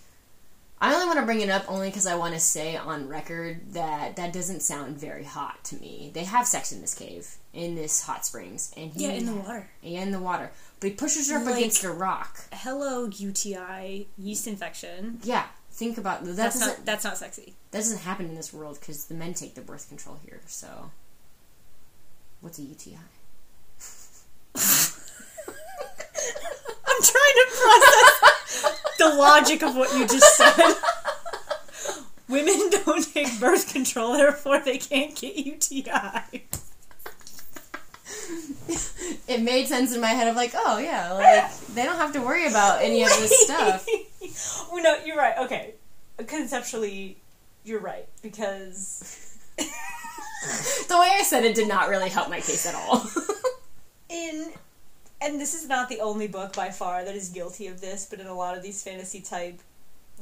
[0.80, 3.72] I only want to bring it up only because I want to say on record
[3.72, 6.10] that that doesn't sound very hot to me.
[6.14, 9.34] They have sex in this cave, in this hot springs, and he, Yeah, in the
[9.34, 9.68] water.
[9.82, 10.52] Yeah, in the water.
[10.78, 12.38] But he pushes her up Like- against a rock.
[12.52, 15.18] Hello, UTI, yeast infection.
[15.24, 16.36] Yeah, think about that.
[16.36, 17.54] That's not that's not sexy.
[17.72, 20.40] that doesn't happen in this world because the men take the birth control here.
[20.46, 20.92] So,
[22.40, 22.94] what's a UTI?
[24.54, 24.62] I'm
[27.02, 28.14] trying to process
[28.98, 30.74] the logic of what you just said.
[32.28, 36.44] Women don't take birth control, therefore they can't get UTI.
[39.26, 42.20] It made sense in my head of like, oh yeah, like they don't have to
[42.20, 43.86] worry about any of this stuff.
[44.72, 45.38] well, no, you're right.
[45.38, 45.74] Okay,
[46.26, 47.18] conceptually,
[47.64, 49.38] you're right because
[50.88, 53.06] The way I said it did not really help my case at all.
[54.08, 54.52] in
[55.20, 58.20] and this is not the only book by far that is guilty of this, but
[58.20, 59.60] in a lot of these fantasy type,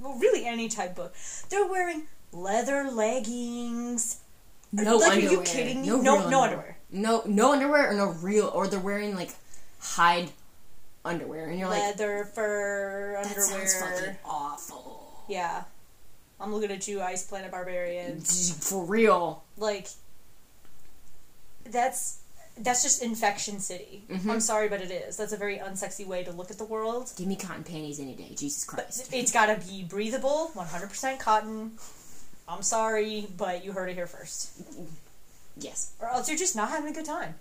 [0.01, 1.15] well, really any type book,
[1.49, 4.21] they're wearing leather leggings.
[4.73, 5.29] No like, underwear.
[5.29, 5.89] are you kidding me?
[5.89, 6.79] No, No, no underwear.
[6.91, 9.31] No, no underwear or no real, or they're wearing like
[9.81, 10.31] hide
[11.05, 13.35] underwear, and you're like, Leather, fur, underwear.
[13.35, 15.25] that sounds fucking awful.
[15.29, 15.65] Yeah.
[16.39, 18.21] I'm looking at you, Ice Planet Barbarian.
[18.21, 19.43] For real.
[19.57, 19.89] Like,
[21.65, 22.19] that's
[22.59, 24.03] that's just infection city.
[24.29, 25.17] I'm sorry, but it is.
[25.17, 27.13] That's a very unsexy way to look at the world.
[27.17, 28.35] Give me cotton panties any day.
[28.35, 29.11] Jesus Christ.
[29.11, 31.73] But It's got to be breathable, 100% cotton.
[32.49, 34.53] I'm sorry, but you heard it here first.
[35.59, 37.35] Yes, Or else you're just not having a good time.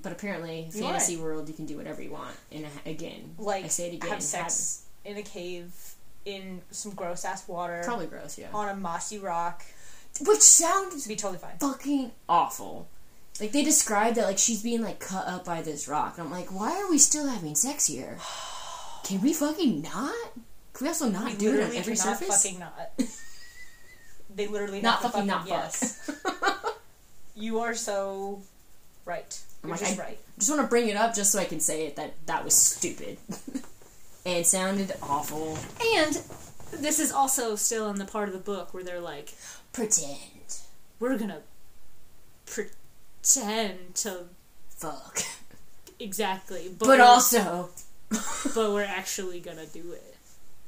[0.00, 2.34] but apparently, You fantasy world, you can do whatever you want.
[2.52, 5.72] And uh, again, Like, I say it again, have sex in a cave
[6.24, 8.48] in some gross ass water probably gross, yeah.
[8.54, 9.62] on a mossy rock.
[10.20, 11.58] Which sounds To be totally fine.
[11.60, 12.88] fucking awful.
[13.40, 16.32] Like they described that like she's being like cut up by this rock, and I'm
[16.32, 18.18] like, why are we still having sex here?
[19.04, 20.14] Can we fucking not?
[20.72, 22.42] Can we also not We do it on every surface?
[22.42, 22.90] fucking not.
[24.34, 26.10] they literally not to fucking not yes.
[26.22, 26.80] fuck.
[27.36, 28.42] You are so
[29.04, 29.40] right.
[29.64, 30.18] I'm You're like, just I right.
[30.38, 32.54] just want to bring it up just so I can say it that that was
[32.54, 33.18] stupid
[34.26, 35.58] and sounded awful.
[35.96, 36.14] And
[36.80, 39.34] this is also still in the part of the book where they're like,
[39.72, 40.60] Pretend,
[41.00, 41.40] we're gonna
[42.46, 42.76] pretend
[43.24, 44.24] to
[44.68, 45.20] fuck,
[45.98, 47.70] exactly, but, but also
[48.54, 50.16] but we're actually gonna do it.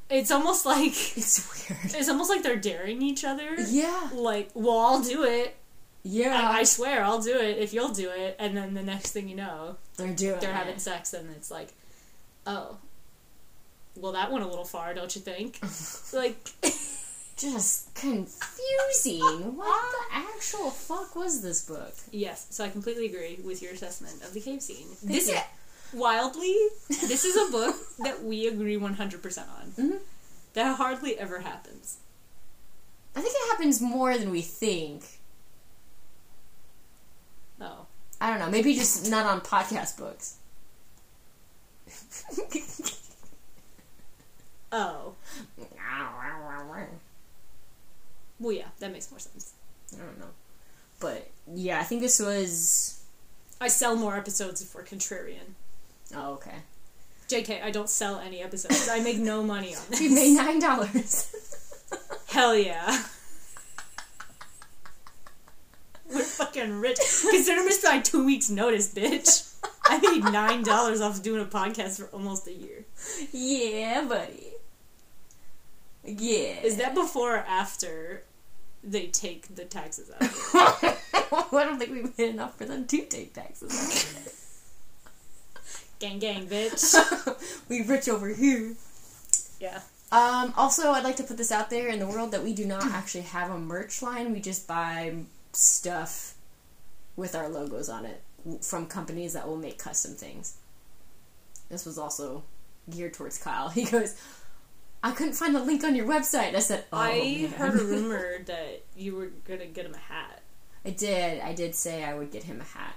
[0.09, 1.95] It's almost like it's weird.
[1.95, 3.55] it's almost like they're daring each other.
[3.61, 5.57] Yeah, Like, well, I'll do it.
[6.03, 8.37] yeah, I, I swear, I'll do it if you'll do it.
[8.39, 10.41] And then the next thing you know, they're doing.
[10.41, 10.57] they're it.
[10.57, 11.69] having sex, and it's like,
[12.47, 12.79] oh,
[13.97, 15.59] well, that went a little far, don't you think?
[16.13, 16.37] like,
[17.37, 19.57] just confusing.
[19.57, 21.95] what the actual fuck was this book?
[22.11, 22.47] yes.
[22.51, 24.87] So I completely agree with your assessment of the cave scene.
[24.87, 25.35] Thank this you.
[25.35, 25.41] is
[25.93, 26.57] wildly.
[26.89, 29.73] This is a book that we agree one hundred percent on.
[29.73, 29.99] Mhm.
[30.55, 31.99] That hardly ever happens.
[33.15, 35.03] I think it happens more than we think.
[37.61, 37.87] Oh,
[38.21, 38.51] I don't know.
[38.51, 40.37] Maybe just not on podcast books.
[44.73, 45.15] oh.
[48.39, 49.53] Well, yeah, that makes more sense.
[49.95, 50.27] I don't know.
[51.01, 53.03] But yeah, I think this was.
[53.61, 55.55] I sell more episodes if we're contrarian.
[56.15, 56.57] Oh, okay.
[57.29, 58.89] JK, I don't sell any episodes.
[58.89, 60.01] I make no money on this.
[60.01, 61.33] We made nine dollars.
[62.29, 63.05] Hell yeah.
[66.13, 66.99] We're fucking rich.
[67.31, 69.55] Consider me by two weeks' notice, bitch.
[69.85, 72.85] I made nine dollars off doing a podcast for almost a year.
[73.33, 74.53] yeah, buddy.
[76.07, 76.61] Yeah.
[76.63, 78.23] Is that before or after
[78.83, 80.23] they take the taxes out?
[81.53, 84.53] I don't think we made enough for them to take taxes.
[85.99, 86.95] gang, gang, bitch.
[87.69, 88.75] we rich over here.
[89.61, 89.81] Yeah.
[90.13, 92.65] Um, also, I'd like to put this out there in the world that we do
[92.65, 94.33] not actually have a merch line.
[94.33, 95.15] We just buy
[95.53, 96.35] stuff
[97.17, 98.23] with our logos on it
[98.61, 100.57] from companies that will make custom things.
[101.69, 102.45] This was also
[102.89, 103.69] geared towards Kyle.
[103.69, 104.15] He goes,
[105.03, 106.55] I couldn't find the link on your website.
[106.55, 109.99] I said, oh, I man." heard a rumor that you were gonna get him a
[109.99, 110.43] hat.
[110.85, 111.41] I did.
[111.41, 112.95] I did say I would get him a hat.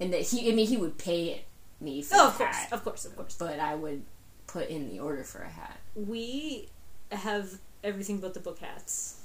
[0.00, 1.44] And that he, I mean, he would pay
[1.80, 2.72] me for Oh, of course, hat.
[2.72, 3.36] of course, of course.
[3.38, 4.02] But I would
[4.46, 5.78] put in the order for a hat.
[5.94, 6.68] We
[7.12, 9.20] have everything but the book hats.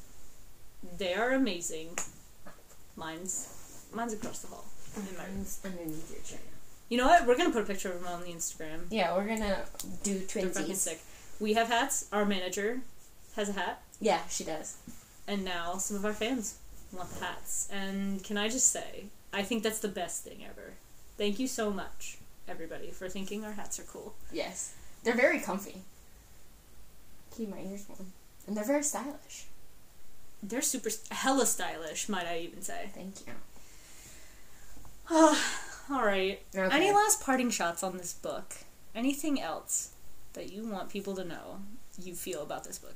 [0.97, 1.97] They are amazing.
[2.95, 4.65] Mine's mine's across the hall.
[5.17, 6.39] Mine's underneath your chair.
[6.89, 7.25] You know what?
[7.25, 8.81] We're gonna put a picture of them on the Instagram.
[8.89, 9.65] Yeah, we're gonna
[10.03, 11.01] do They're fucking sick.
[11.43, 12.07] We have hats.
[12.13, 12.79] Our manager
[13.35, 14.77] has a hat, Yeah, she does.
[15.27, 16.55] and now some of our fans
[16.93, 17.67] want the hats.
[17.69, 20.75] And can I just say, I think that's the best thing ever.
[21.17, 22.17] Thank you so much,
[22.47, 24.15] everybody, for thinking our hats are cool.
[24.31, 24.73] Yes,
[25.03, 25.81] they're very comfy.
[27.35, 28.13] Keep my ears warm.
[28.47, 29.47] And they're very stylish.
[30.41, 32.89] They're super hella stylish, might I even say.
[32.95, 33.33] Thank you.
[35.93, 36.39] all right.
[36.55, 36.73] Okay.
[36.73, 38.53] Any last parting shots on this book?
[38.95, 39.89] Anything else
[40.33, 41.59] that you want people to know
[42.01, 42.95] you feel about this book?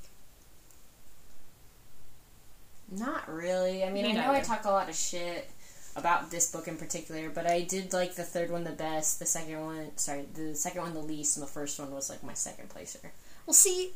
[2.91, 3.83] Not really.
[3.83, 5.49] I mean, Me I know I talk a lot of shit
[5.95, 9.25] about this book in particular, but I did like the third one the best, the
[9.25, 12.33] second one, sorry, the second one the least, and the first one was like my
[12.33, 13.11] second placer.
[13.45, 13.91] Well, see,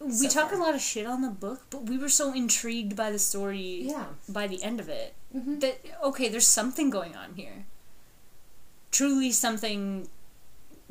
[0.00, 0.58] we So talk far.
[0.58, 3.82] a lot of shit on the book, but we were so intrigued by the story
[3.84, 4.06] Yeah.
[4.28, 5.60] by the end of it Mhm.
[5.60, 7.64] that okay, there's something going on here.
[8.90, 10.08] Truly, something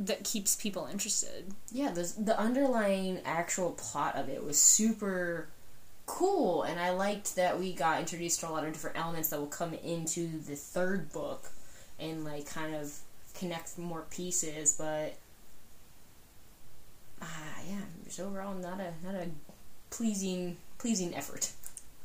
[0.05, 1.53] that keeps people interested.
[1.71, 5.49] Yeah, the the underlying actual plot of it was super
[6.05, 9.39] cool, and I liked that we got introduced to a lot of different elements that
[9.39, 11.51] will come into the third book
[11.99, 12.97] and like kind of
[13.33, 14.75] connect more pieces.
[14.77, 15.15] But
[17.21, 19.27] ah, yeah, just overall not a not a
[19.89, 21.51] pleasing pleasing effort.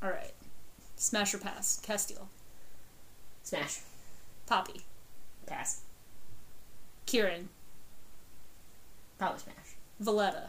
[0.02, 0.32] All right,
[0.96, 1.80] smash or pass?
[1.84, 2.26] Casteel,
[3.42, 3.80] Smash,
[4.46, 4.82] Poppy,
[5.46, 5.80] pass,
[7.06, 7.48] Kieran,
[9.18, 10.48] probably smash, Valletta,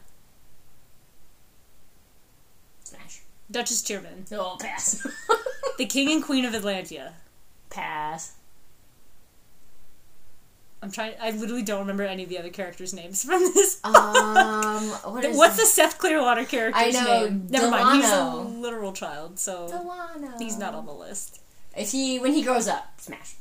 [2.84, 3.22] smash.
[3.52, 5.06] Duchess Teerman, No, pass,
[5.78, 7.14] the King and Queen of Atlantia.
[7.70, 8.34] pass.
[10.82, 11.16] I'm trying.
[11.20, 13.82] I literally don't remember any of the other characters' names from this.
[13.84, 13.94] Um,
[15.14, 17.48] what is What's the Seth Clearwater character's I know, name?
[17.50, 18.02] Never mind.
[18.02, 20.38] He's a literal child, so Delano.
[20.38, 21.42] he's not on the list.
[21.76, 23.36] If he when he grows up, smash.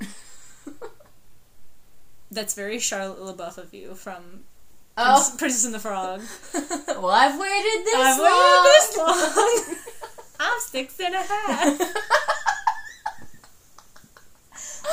[2.30, 4.40] That's very Charlotte La Bouff of you from
[4.98, 6.20] oh, Princess and the Frog.
[6.88, 8.26] well, I've waited this I've long.
[8.26, 9.76] waited this long.
[10.40, 11.78] I'm six and a half.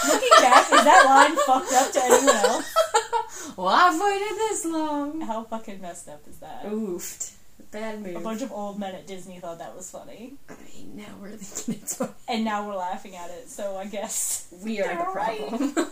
[0.08, 2.76] Looking back, is that line fucked up to anyone else?
[3.58, 5.22] well, I've waited this long.
[5.22, 6.66] How fucking messed up is that?
[6.66, 7.32] Oofed.
[7.72, 8.16] Bad move.
[8.16, 11.32] A bunch of old men at Disney thought that was funny, I mean, now we're
[11.32, 12.12] thinking it's funny.
[12.28, 13.50] and now we're laughing at it.
[13.50, 14.48] So I guess.
[14.64, 15.88] We are the They're right.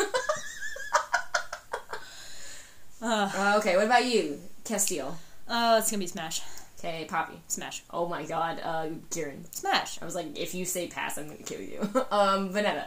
[3.04, 5.14] Uh, Uh, okay, what about you, Casteel?
[5.49, 6.41] oh, it's gonna be Smash.
[6.80, 7.39] Okay, Poppy.
[7.47, 7.84] Smash.
[7.91, 9.45] Oh my god, uh, Kieran.
[9.51, 10.01] Smash.
[10.01, 11.80] I was like, if you say pass, I'm gonna kill you.
[12.12, 12.86] um, Vonetta.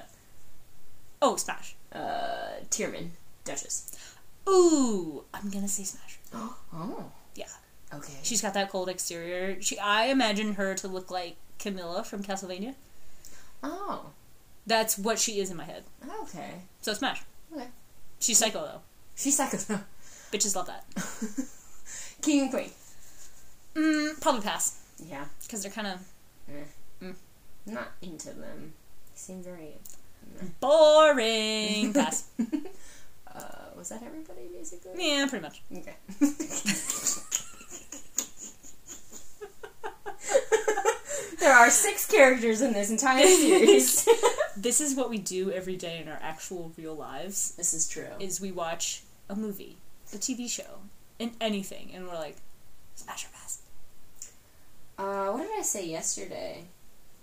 [1.23, 1.75] Oh, Smash.
[1.93, 3.09] Uh, Teerman.
[3.45, 3.97] Duchess.
[4.49, 6.19] Ooh, I'm gonna say Smash.
[6.75, 7.05] Oh.
[7.35, 7.47] Yeah.
[7.95, 8.13] Okay.
[8.23, 9.61] She's got that cold exterior.
[9.63, 12.75] She, I imagine her to look like Carmilla from Castlevania.
[13.63, 14.11] Oh.
[14.67, 15.85] That's what she is in my head.
[16.23, 16.51] Okay.
[16.83, 17.23] So Smash.
[17.55, 17.69] Okay.
[18.19, 18.81] She's psycho though.
[19.15, 19.81] She's psycho though.
[20.37, 20.85] Bitches love that.
[22.23, 22.71] King and Queen.
[23.75, 25.25] Mm, probably pass Yeah.
[25.43, 26.01] because they're kind of
[27.65, 28.75] Not into them.
[29.07, 29.79] They seem very.
[30.61, 31.95] boring.
[31.95, 32.29] pass.
[33.35, 34.93] Uh, was that everybody basically?
[34.97, 35.61] Yeah, pretty much.
[35.71, 35.95] Okay.
[41.41, 44.09] there are six characters in this entire series.
[44.57, 47.51] This is what we do every day in our actual real lives.
[47.57, 48.09] this is true.
[48.19, 49.77] Is we watch a movie,
[50.13, 50.81] a TV show,
[51.21, 52.37] and anything, and we're like,
[52.95, 53.61] Smash or pass.
[54.99, 56.65] Uh, what did I say yesterday?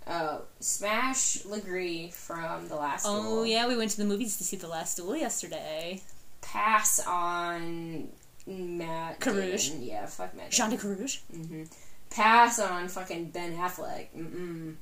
[0.06, 3.46] Oh, Smash Le Gris from The Last Oh Duel.
[3.46, 6.02] yeah, we went to the movies to see The Last Duel yesterday.
[6.42, 8.08] Pass on
[8.46, 9.18] Matt.
[9.18, 9.70] Carrouges.
[9.70, 9.82] Damon.
[9.86, 10.50] Yeah, fuck Matt.
[10.50, 11.20] Jean de Carrouges.
[11.34, 11.64] hmm
[12.10, 14.06] Pass on fucking Ben Affleck.
[14.16, 14.74] Mm-mm.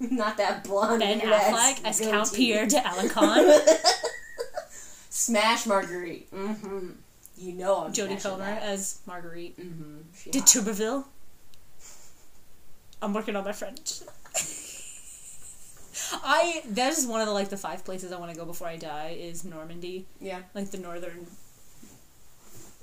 [0.00, 1.00] Not that blonde.
[1.00, 2.30] Ben Affleck as Count.
[2.34, 3.78] Pierre d'Alençon.
[5.10, 6.30] Smash Marguerite.
[6.32, 6.90] Mm-hmm.
[7.38, 8.62] You know I'm Jodie Comer that.
[8.62, 9.58] as Marguerite.
[9.58, 9.98] Mm-hmm.
[10.16, 10.48] She De hot.
[10.48, 11.04] Thibouville.
[13.00, 14.00] I'm working on my French.
[16.12, 18.66] I that is one of the like the five places I want to go before
[18.68, 20.40] I die is Normandy, Yeah.
[20.54, 21.26] like the northern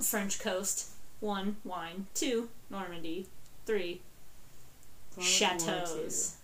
[0.02, 0.90] French coast.
[1.22, 2.08] One, wine.
[2.14, 3.28] Two, Normandy.
[3.66, 4.02] Three,
[5.20, 6.36] chateaus.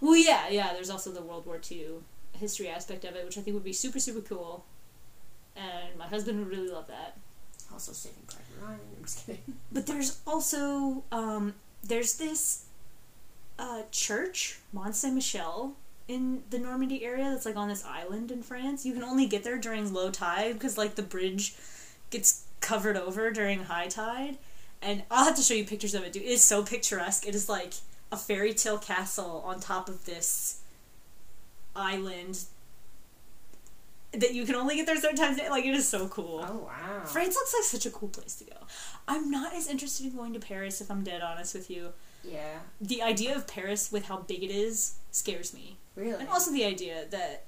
[0.00, 0.72] Well, yeah, yeah.
[0.72, 1.86] There's also the World War II
[2.32, 4.64] history aspect of it, which I think would be super, super cool.
[5.60, 7.16] And my husband would really love that.
[7.72, 8.80] Also Saving Private Ryan.
[8.96, 9.42] I'm just kidding.
[9.72, 11.54] But there's also um,
[11.84, 12.64] there's this
[13.58, 15.74] uh, church, Mont Saint Michel,
[16.08, 18.84] in the Normandy area that's like on this island in France.
[18.84, 21.54] You can only get there during low tide because like the bridge
[22.10, 24.38] gets covered over during high tide.
[24.82, 26.22] And I'll have to show you pictures of it, dude.
[26.22, 27.26] It is so picturesque.
[27.28, 27.74] It is like
[28.10, 30.60] a fairy tale castle on top of this
[31.76, 32.44] island
[34.12, 35.38] that you can only get there certain times.
[35.50, 36.44] Like it is so cool.
[36.46, 37.04] Oh wow.
[37.04, 38.56] France looks like such a cool place to go.
[39.06, 41.90] I'm not as interested in going to Paris if I'm dead honest with you.
[42.24, 42.58] Yeah.
[42.80, 45.76] The idea of Paris with how big it is scares me.
[45.94, 46.20] Really.
[46.20, 47.44] And also the idea that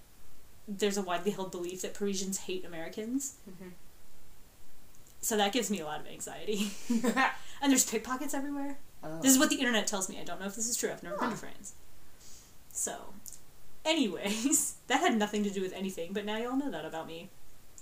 [0.68, 3.34] there's a widely held belief that Parisians hate Americans.
[3.48, 3.72] Mhm.
[5.20, 6.70] So that gives me a lot of anxiety.
[6.90, 8.78] and there's pickpockets everywhere.
[9.04, 9.20] Oh.
[9.20, 10.20] This is what the internet tells me.
[10.20, 10.90] I don't know if this is true.
[10.90, 11.74] I've never been to France.
[12.72, 13.12] So,
[13.84, 17.30] anyways, that had nothing to do with anything, but now y'all know that about me.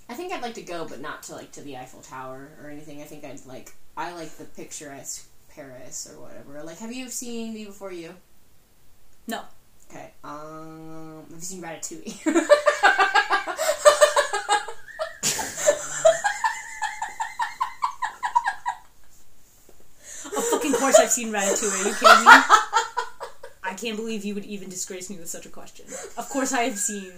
[0.08, 2.68] I think I'd like to go, but not to like to the Eiffel Tower or
[2.68, 3.00] anything.
[3.00, 6.62] I think I'd like I like the picturesque Paris or whatever.
[6.64, 8.14] Like, have you seen Me Before You?
[9.26, 9.42] No.
[9.90, 10.10] Okay.
[10.24, 12.46] Um, have you seen Ratatouille?
[20.36, 21.84] Of fucking course I've seen Ratatouille.
[21.84, 22.56] Are you kidding me?
[23.70, 25.86] I can't believe you would even disgrace me with such a question.
[26.18, 27.12] Of course I have seen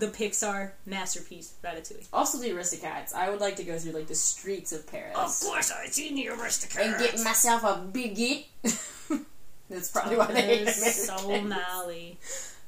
[0.00, 2.06] the Pixar masterpiece, Ratatouille.
[2.12, 3.14] also, the Aristocats.
[3.14, 6.14] I would like to go through like the streets of Paris Of course I've seen
[6.16, 6.84] the Aristocats.
[6.84, 8.46] and get myself a bigot.
[9.70, 11.24] That's probably why they hate There's Americans.
[11.24, 12.18] O'Malley.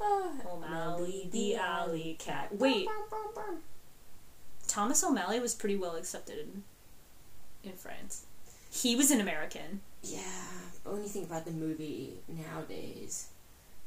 [0.00, 2.54] Ah, O'Malley, the alley cat.
[2.56, 2.86] Wait,
[4.68, 6.62] Thomas O'Malley was pretty well accepted in,
[7.62, 8.26] in France.
[8.70, 9.80] He was an American.
[10.02, 10.20] Yeah,
[10.92, 13.28] you think about the movie nowadays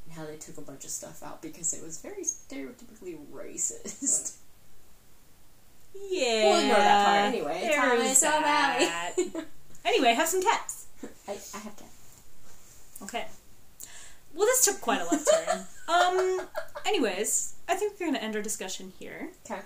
[0.05, 4.37] and how they took a bunch of stuff out because it was very stereotypically racist.
[6.09, 6.45] Yeah.
[6.45, 7.61] We'll ignore that part anyway.
[7.61, 8.23] There Thomas.
[9.17, 9.45] O'Malley.
[9.83, 10.85] Anyway, have some cats.
[11.27, 12.21] I, I have cats.
[13.01, 13.25] Okay.
[14.35, 15.65] Well, this took quite a left turn.
[15.87, 16.41] Um.
[16.85, 19.29] Anyways, I think we're gonna end our discussion here.
[19.49, 19.61] Okay.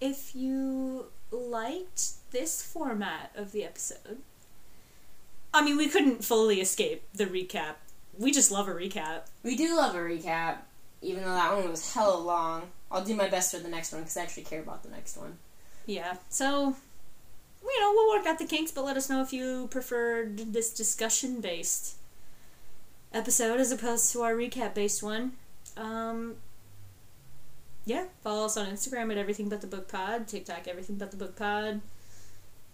[0.00, 4.18] If you liked this format of the episode,
[5.52, 7.74] I mean, we couldn't fully escape the recap.
[8.18, 9.22] We just love a recap.
[9.42, 10.58] We do love a recap,
[11.02, 12.70] even though that one was hella long.
[12.90, 15.16] I'll do my best for the next one because I actually care about the next
[15.16, 15.38] one.
[15.86, 16.16] Yeah.
[16.28, 16.74] So,
[17.62, 20.72] you know, we'll work out the kinks, but let us know if you preferred this
[20.72, 21.96] discussion based
[23.12, 25.32] episode as opposed to our recap based one.
[25.76, 26.36] Um,
[27.84, 31.16] yeah, follow us on Instagram at Everything But the Book Pod, TikTok Everything But the
[31.16, 31.80] Book Pod,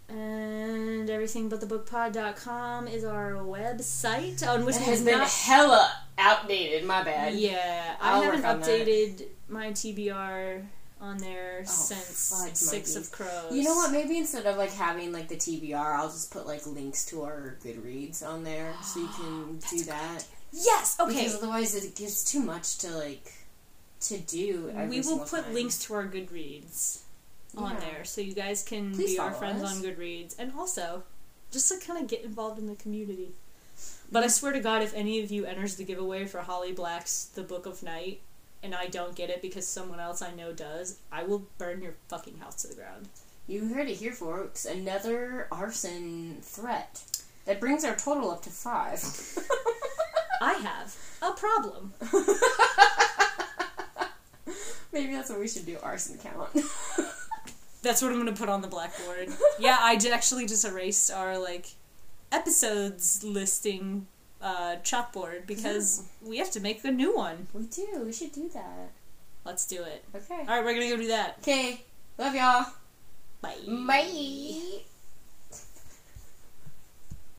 [0.09, 5.29] and everythingbutthebookpod.com is our website on which It has been not.
[5.31, 6.85] hella outdated.
[6.87, 7.35] My bad.
[7.35, 8.69] Yeah, I I'll haven't work on that.
[8.69, 10.63] updated my TBR
[11.01, 12.97] on there Oh, since fudge Six monkeys.
[12.97, 13.53] of Crows.
[13.55, 13.91] You know what?
[13.93, 17.57] Maybe instead of like having like the TBR, I'll just put like links to our
[17.65, 20.25] Goodreads on there, so you can do that.
[20.53, 20.97] Yes.
[21.01, 21.13] Okay.
[21.15, 23.33] Because otherwise, it gives too much to like
[24.03, 24.71] to do.
[24.89, 25.55] We will put time.
[25.55, 27.01] links to our Goodreads
[27.57, 27.81] on Yeah.
[27.81, 29.71] there, so you guys can Please be our friends us.
[29.77, 31.03] on Goodreads, and also
[31.51, 33.33] just to kind of get involved in the community.
[34.11, 37.25] But I swear to God, if any of you enters the giveaway for Holly Black's
[37.27, 38.21] The Book of Night,
[38.63, 41.95] and I don't get it because someone else I know does, I will burn your
[42.09, 43.09] fucking house to the ground.
[43.47, 44.65] You heard it here, folks.
[44.65, 47.03] Another arson threat
[47.45, 49.03] that brings our total up to five.
[50.41, 51.93] I have a problem.
[54.93, 55.77] Maybe that's what we should do.
[55.83, 56.51] Arson count.
[57.85, 59.29] That's what I'm gonna put on the blackboard.
[59.59, 61.67] yeah, I did actually just erased our like
[62.33, 64.07] episodes listing
[64.41, 67.47] uh, chalkboard because we have to make a new one.
[67.53, 68.03] we do.
[68.05, 68.91] We should do that.
[69.45, 70.05] Let's do it.
[70.15, 70.41] Okay.
[70.41, 71.37] All right, we're gonna go do that.
[71.41, 71.83] Okay.
[72.19, 72.67] Love y'all.
[73.43, 73.59] Bye.
[73.67, 74.85] Bye.